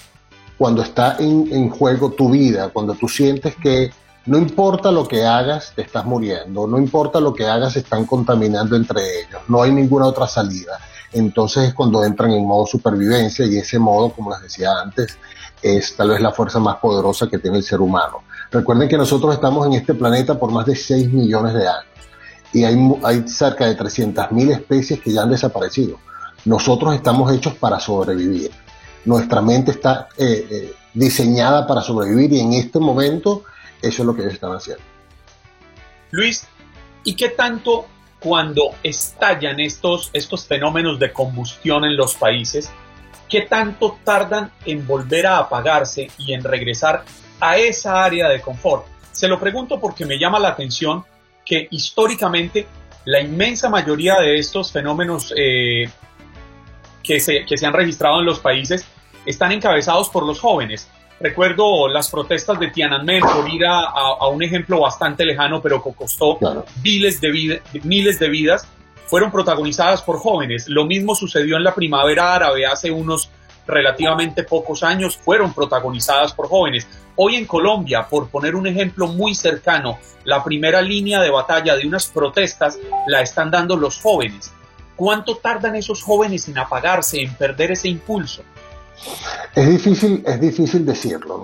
cuando 0.58 0.82
está 0.82 1.16
en, 1.20 1.48
en 1.54 1.70
juego 1.70 2.12
tu 2.12 2.32
vida, 2.32 2.68
cuando 2.68 2.96
tú 2.96 3.08
sientes 3.08 3.56
que 3.56 3.94
no 4.26 4.38
importa 4.38 4.92
lo 4.92 5.06
que 5.08 5.26
hagas, 5.26 5.74
te 5.76 5.82
estás 5.82 6.06
muriendo. 6.06 6.66
No 6.66 6.78
importa 6.78 7.20
lo 7.20 7.34
que 7.34 7.46
hagas, 7.46 7.74
se 7.74 7.80
están 7.80 8.06
contaminando 8.06 8.76
entre 8.76 9.02
ellos. 9.02 9.42
No 9.48 9.62
hay 9.62 9.72
ninguna 9.72 10.06
otra 10.06 10.28
salida. 10.28 10.80
Entonces 11.12 11.70
es 11.70 11.74
cuando 11.74 12.04
entran 12.04 12.32
en 12.32 12.46
modo 12.46 12.66
supervivencia 12.66 13.46
y 13.46 13.58
ese 13.58 13.80
modo, 13.80 14.12
como 14.12 14.32
les 14.32 14.42
decía 14.42 14.72
antes, 14.82 15.18
es 15.62 15.96
tal 15.96 16.10
vez 16.10 16.22
la 16.22 16.32
fuerza 16.32 16.60
más 16.60 16.78
poderosa 16.78 17.28
que 17.28 17.38
tiene 17.38 17.58
el 17.58 17.64
ser 17.64 17.82
humano. 17.82 18.24
Recuerden 18.52 18.88
que 18.88 18.98
nosotros 18.98 19.34
estamos 19.34 19.68
en 19.68 19.74
este 19.74 19.94
planeta 19.94 20.40
por 20.40 20.52
más 20.52 20.66
de 20.66 20.76
6 20.76 21.12
millones 21.12 21.54
de 21.54 21.68
años 21.68 21.94
y 22.54 22.64
hay, 22.64 22.78
hay 23.04 23.28
cerca 23.28 23.66
de 23.66 23.78
300.000 23.78 24.52
especies 24.52 25.02
que 25.02 25.12
ya 25.12 25.24
han 25.24 25.30
desaparecido. 25.32 25.98
Nosotros 26.46 26.94
estamos 26.96 27.32
hechos 27.32 27.56
para 27.56 27.80
sobrevivir. 27.80 28.52
Nuestra 29.06 29.42
mente 29.42 29.72
está 29.72 30.08
eh, 30.18 30.48
eh, 30.50 30.74
diseñada 30.94 31.68
para 31.68 31.82
sobrevivir 31.82 32.34
y 32.34 32.40
en 32.40 32.54
este 32.54 32.80
momento 32.80 33.44
eso 33.84 34.02
es 34.02 34.06
lo 34.06 34.16
que 34.16 34.22
ellos 34.22 34.34
están 34.34 34.54
haciendo. 34.54 34.84
Luis, 36.12 36.48
¿y 37.04 37.16
qué 37.16 37.30
tanto 37.30 37.86
cuando 38.20 38.76
estallan 38.82 39.60
estos, 39.60 40.10
estos 40.14 40.48
fenómenos 40.48 40.98
de 40.98 41.12
combustión 41.12 41.84
en 41.84 41.98
los 41.98 42.16
países, 42.16 42.72
qué 43.30 43.42
tanto 43.42 43.98
tardan 44.04 44.52
en 44.66 44.88
volver 44.88 45.28
a 45.28 45.40
apagarse 45.40 46.10
y 46.18 46.34
en 46.34 46.44
regresar 46.44 47.04
a 47.40 47.58
esa 47.58 48.04
área 48.04 48.30
de 48.30 48.42
confort? 48.42 48.86
Se 49.12 49.28
lo 49.28 49.40
pregunto 49.40 49.80
porque 49.80 50.06
me 50.06 50.18
llama 50.18 50.40
la 50.40 50.50
atención 50.50 51.04
que 51.46 51.68
históricamente 51.72 52.66
la 53.06 53.20
inmensa 53.20 53.70
mayoría 53.70 54.20
de 54.20 54.38
estos 54.40 54.72
fenómenos 54.72 55.34
eh, 55.36 55.90
que, 57.04 57.20
se, 57.20 57.46
que 57.46 57.58
se 57.58 57.66
han 57.66 57.74
registrado 57.74 58.20
en 58.20 58.26
los 58.26 58.40
países 58.40 58.86
están 59.26 59.52
encabezados 59.52 60.10
por 60.10 60.26
los 60.26 60.40
jóvenes. 60.40 60.90
Recuerdo 61.24 61.88
las 61.88 62.10
protestas 62.10 62.60
de 62.60 62.68
Tiananmen, 62.68 63.22
por 63.22 63.50
ir 63.50 63.66
a, 63.66 64.28
un 64.28 64.44
ejemplo 64.44 64.82
bastante 64.82 65.24
lejano, 65.24 65.62
pero 65.62 65.82
que 65.82 65.94
costó 65.94 66.38
miles, 66.84 67.22
de 67.22 67.62
miles 67.84 68.20
de 68.20 68.28
vidas, 68.28 68.68
fueron 69.06 69.32
protagonizadas 69.32 70.02
por 70.02 70.18
jóvenes. 70.20 70.68
Lo 70.68 70.84
mismo 70.84 71.16
sucedió 71.16 71.56
en 71.56 71.64
la 71.64 71.74
primavera 71.74 72.36
árabe 72.36 72.66
hace 72.66 72.92
unos 72.92 73.30
relativamente 73.66 74.44
pocos 74.44 74.84
años, 74.84 75.16
fueron 75.16 75.54
protagonizadas 75.54 76.34
por 76.34 76.50
jóvenes. 76.50 76.90
Hoy 77.16 77.38
en 77.38 77.46
Colombia, 77.46 78.06
por 78.10 78.28
poner 78.28 78.54
un 78.54 78.68
ejemplo 78.68 79.08
muy 79.08 79.34
cercano, 79.34 80.00
la 80.26 80.44
primera 80.44 80.82
línea 80.82 81.22
de 81.22 81.30
batalla 81.30 81.78
de 81.78 81.88
unas 81.88 82.08
protestas 82.08 82.78
la 83.08 83.22
están 83.22 83.50
dando 83.50 83.78
los 83.78 83.98
jóvenes. 83.98 84.52
¿Cuánto 84.98 85.38
tardan 85.38 85.78
esos 85.78 86.04
jóvenes 86.04 86.50
en 86.50 86.58
apagarse, 86.58 87.22
en 87.22 87.34
perder 87.36 87.72
ese 87.72 87.88
impulso? 87.88 88.44
Es 89.56 89.70
difícil, 89.70 90.24
es 90.26 90.40
difícil 90.40 90.86
decirlo, 90.86 91.38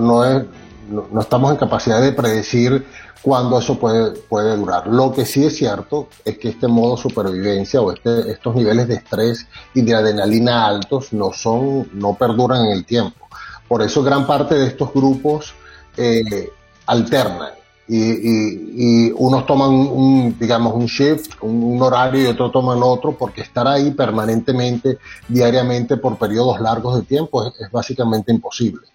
no, 0.00 1.20
estamos 1.20 1.50
en 1.50 1.56
capacidad 1.56 2.00
de 2.00 2.12
predecir 2.12 2.86
cuándo 3.22 3.58
eso 3.58 3.78
puede, 3.78 4.12
puede 4.12 4.56
durar. 4.56 4.86
Lo 4.86 5.12
que 5.12 5.26
sí 5.26 5.44
es 5.44 5.56
cierto 5.56 6.08
es 6.24 6.38
que 6.38 6.50
este 6.50 6.68
modo 6.68 6.96
supervivencia 6.96 7.80
o 7.80 7.92
este, 7.92 8.30
estos 8.30 8.54
niveles 8.54 8.86
de 8.86 8.94
estrés 8.94 9.48
y 9.74 9.82
de 9.82 9.94
adrenalina 9.94 10.66
altos 10.66 11.12
no 11.12 11.32
son, 11.32 11.88
no 11.92 12.14
perduran 12.14 12.66
en 12.66 12.72
el 12.72 12.84
tiempo. 12.84 13.26
Por 13.66 13.82
eso 13.82 14.02
gran 14.04 14.26
parte 14.26 14.54
de 14.54 14.68
estos 14.68 14.92
grupos 14.92 15.54
eh, 15.96 16.50
alternan 16.86 17.55
y, 17.88 19.08
y, 19.08 19.12
unos 19.16 19.46
toman 19.46 19.70
un, 19.70 20.36
digamos, 20.38 20.74
un 20.74 20.86
shift, 20.86 21.34
un, 21.42 21.80
horario 21.80 22.22
y 22.22 22.26
otros 22.26 22.50
toman 22.50 22.80
otro, 22.82 23.12
porque 23.12 23.42
estar 23.42 23.66
ahí 23.66 23.92
permanentemente, 23.92 24.98
diariamente, 25.28 25.96
por 25.96 26.18
periodos 26.18 26.60
largos 26.60 26.96
de 26.96 27.02
tiempo 27.02 27.46
es, 27.46 27.70
básicamente 27.70 28.32
imposible. 28.32 28.86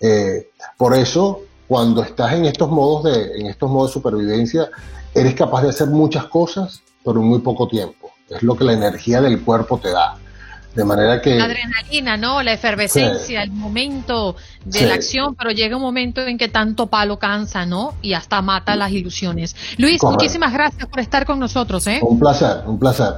Eh, 0.00 0.50
por 0.76 0.94
eso, 0.94 1.42
cuando 1.66 2.02
estás 2.02 2.32
en 2.32 2.46
estos 2.46 2.70
modos 2.70 3.04
de, 3.04 3.38
en 3.38 3.46
estos 3.46 3.70
modos 3.70 3.90
de 3.90 3.94
supervivencia, 3.94 4.70
eres 5.14 5.34
capaz 5.34 5.62
de 5.62 5.70
hacer 5.70 5.88
muchas 5.88 6.26
cosas, 6.26 6.80
pero 7.04 7.20
en 7.20 7.26
muy 7.26 7.40
poco 7.40 7.68
tiempo. 7.68 8.10
Es 8.28 8.42
lo 8.42 8.56
que 8.56 8.64
la 8.64 8.72
energía 8.72 9.20
del 9.20 9.42
cuerpo 9.42 9.78
te 9.78 9.90
da. 9.90 10.16
De 10.74 10.84
manera 10.84 11.20
que... 11.20 11.34
La 11.34 11.44
adrenalina, 11.44 12.16
¿no? 12.16 12.42
La 12.42 12.52
efervescencia, 12.52 13.42
el 13.42 13.50
momento 13.50 14.36
de 14.64 14.86
la 14.86 14.94
acción, 14.94 15.34
pero 15.34 15.50
llega 15.50 15.76
un 15.76 15.82
momento 15.82 16.20
en 16.20 16.38
que 16.38 16.48
tanto 16.48 16.86
palo 16.86 17.18
cansa, 17.18 17.66
¿no? 17.66 17.94
Y 18.00 18.12
hasta 18.12 18.42
mata 18.42 18.76
las 18.76 18.92
ilusiones. 18.92 19.56
Luis, 19.76 20.02
muchísimas 20.02 20.52
gracias 20.52 20.86
por 20.86 21.00
estar 21.00 21.24
con 21.26 21.38
nosotros, 21.38 21.86
¿eh? 21.86 21.98
Un 22.02 22.18
placer, 22.18 22.62
un 22.66 22.78
placer. 22.78 23.12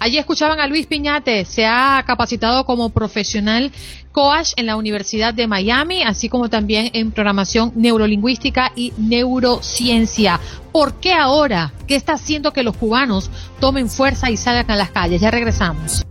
Allí 0.00 0.16
escuchaban 0.16 0.60
a 0.60 0.68
Luis 0.68 0.86
Piñate, 0.86 1.44
se 1.44 1.66
ha 1.66 2.04
capacitado 2.06 2.64
como 2.64 2.90
profesional 2.90 3.72
coach 4.12 4.52
en 4.56 4.66
la 4.66 4.76
Universidad 4.76 5.34
de 5.34 5.48
Miami, 5.48 6.04
así 6.04 6.28
como 6.28 6.48
también 6.48 6.90
en 6.92 7.10
programación 7.10 7.72
neurolingüística 7.74 8.70
y 8.76 8.92
neurociencia. 8.96 10.38
¿Por 10.70 10.94
qué 10.94 11.12
ahora? 11.12 11.72
¿Qué 11.88 11.96
está 11.96 12.12
haciendo 12.12 12.52
que 12.52 12.62
los 12.62 12.76
cubanos 12.76 13.28
tomen 13.58 13.88
fuerza 13.88 14.30
y 14.30 14.36
salgan 14.36 14.70
a 14.70 14.76
las 14.76 14.90
calles? 14.90 15.20
Ya 15.20 15.32
regresamos. 15.32 16.04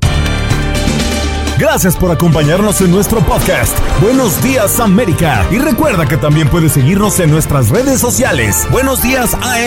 Gracias 1.58 1.96
por 1.96 2.12
acompañarnos 2.12 2.82
en 2.82 2.92
nuestro 2.92 3.20
podcast. 3.22 3.78
Buenos 4.02 4.42
días 4.44 4.80
América. 4.80 5.46
Y 5.52 5.58
recuerda 5.58 6.06
que 6.06 6.18
también 6.18 6.50
puedes 6.50 6.74
seguirnos 6.74 7.20
en 7.20 7.32
nuestras 7.32 7.70
redes 7.70 8.00
sociales. 8.00 8.68
Buenos 8.72 9.02
días 9.02 9.34
AM. 9.42 9.67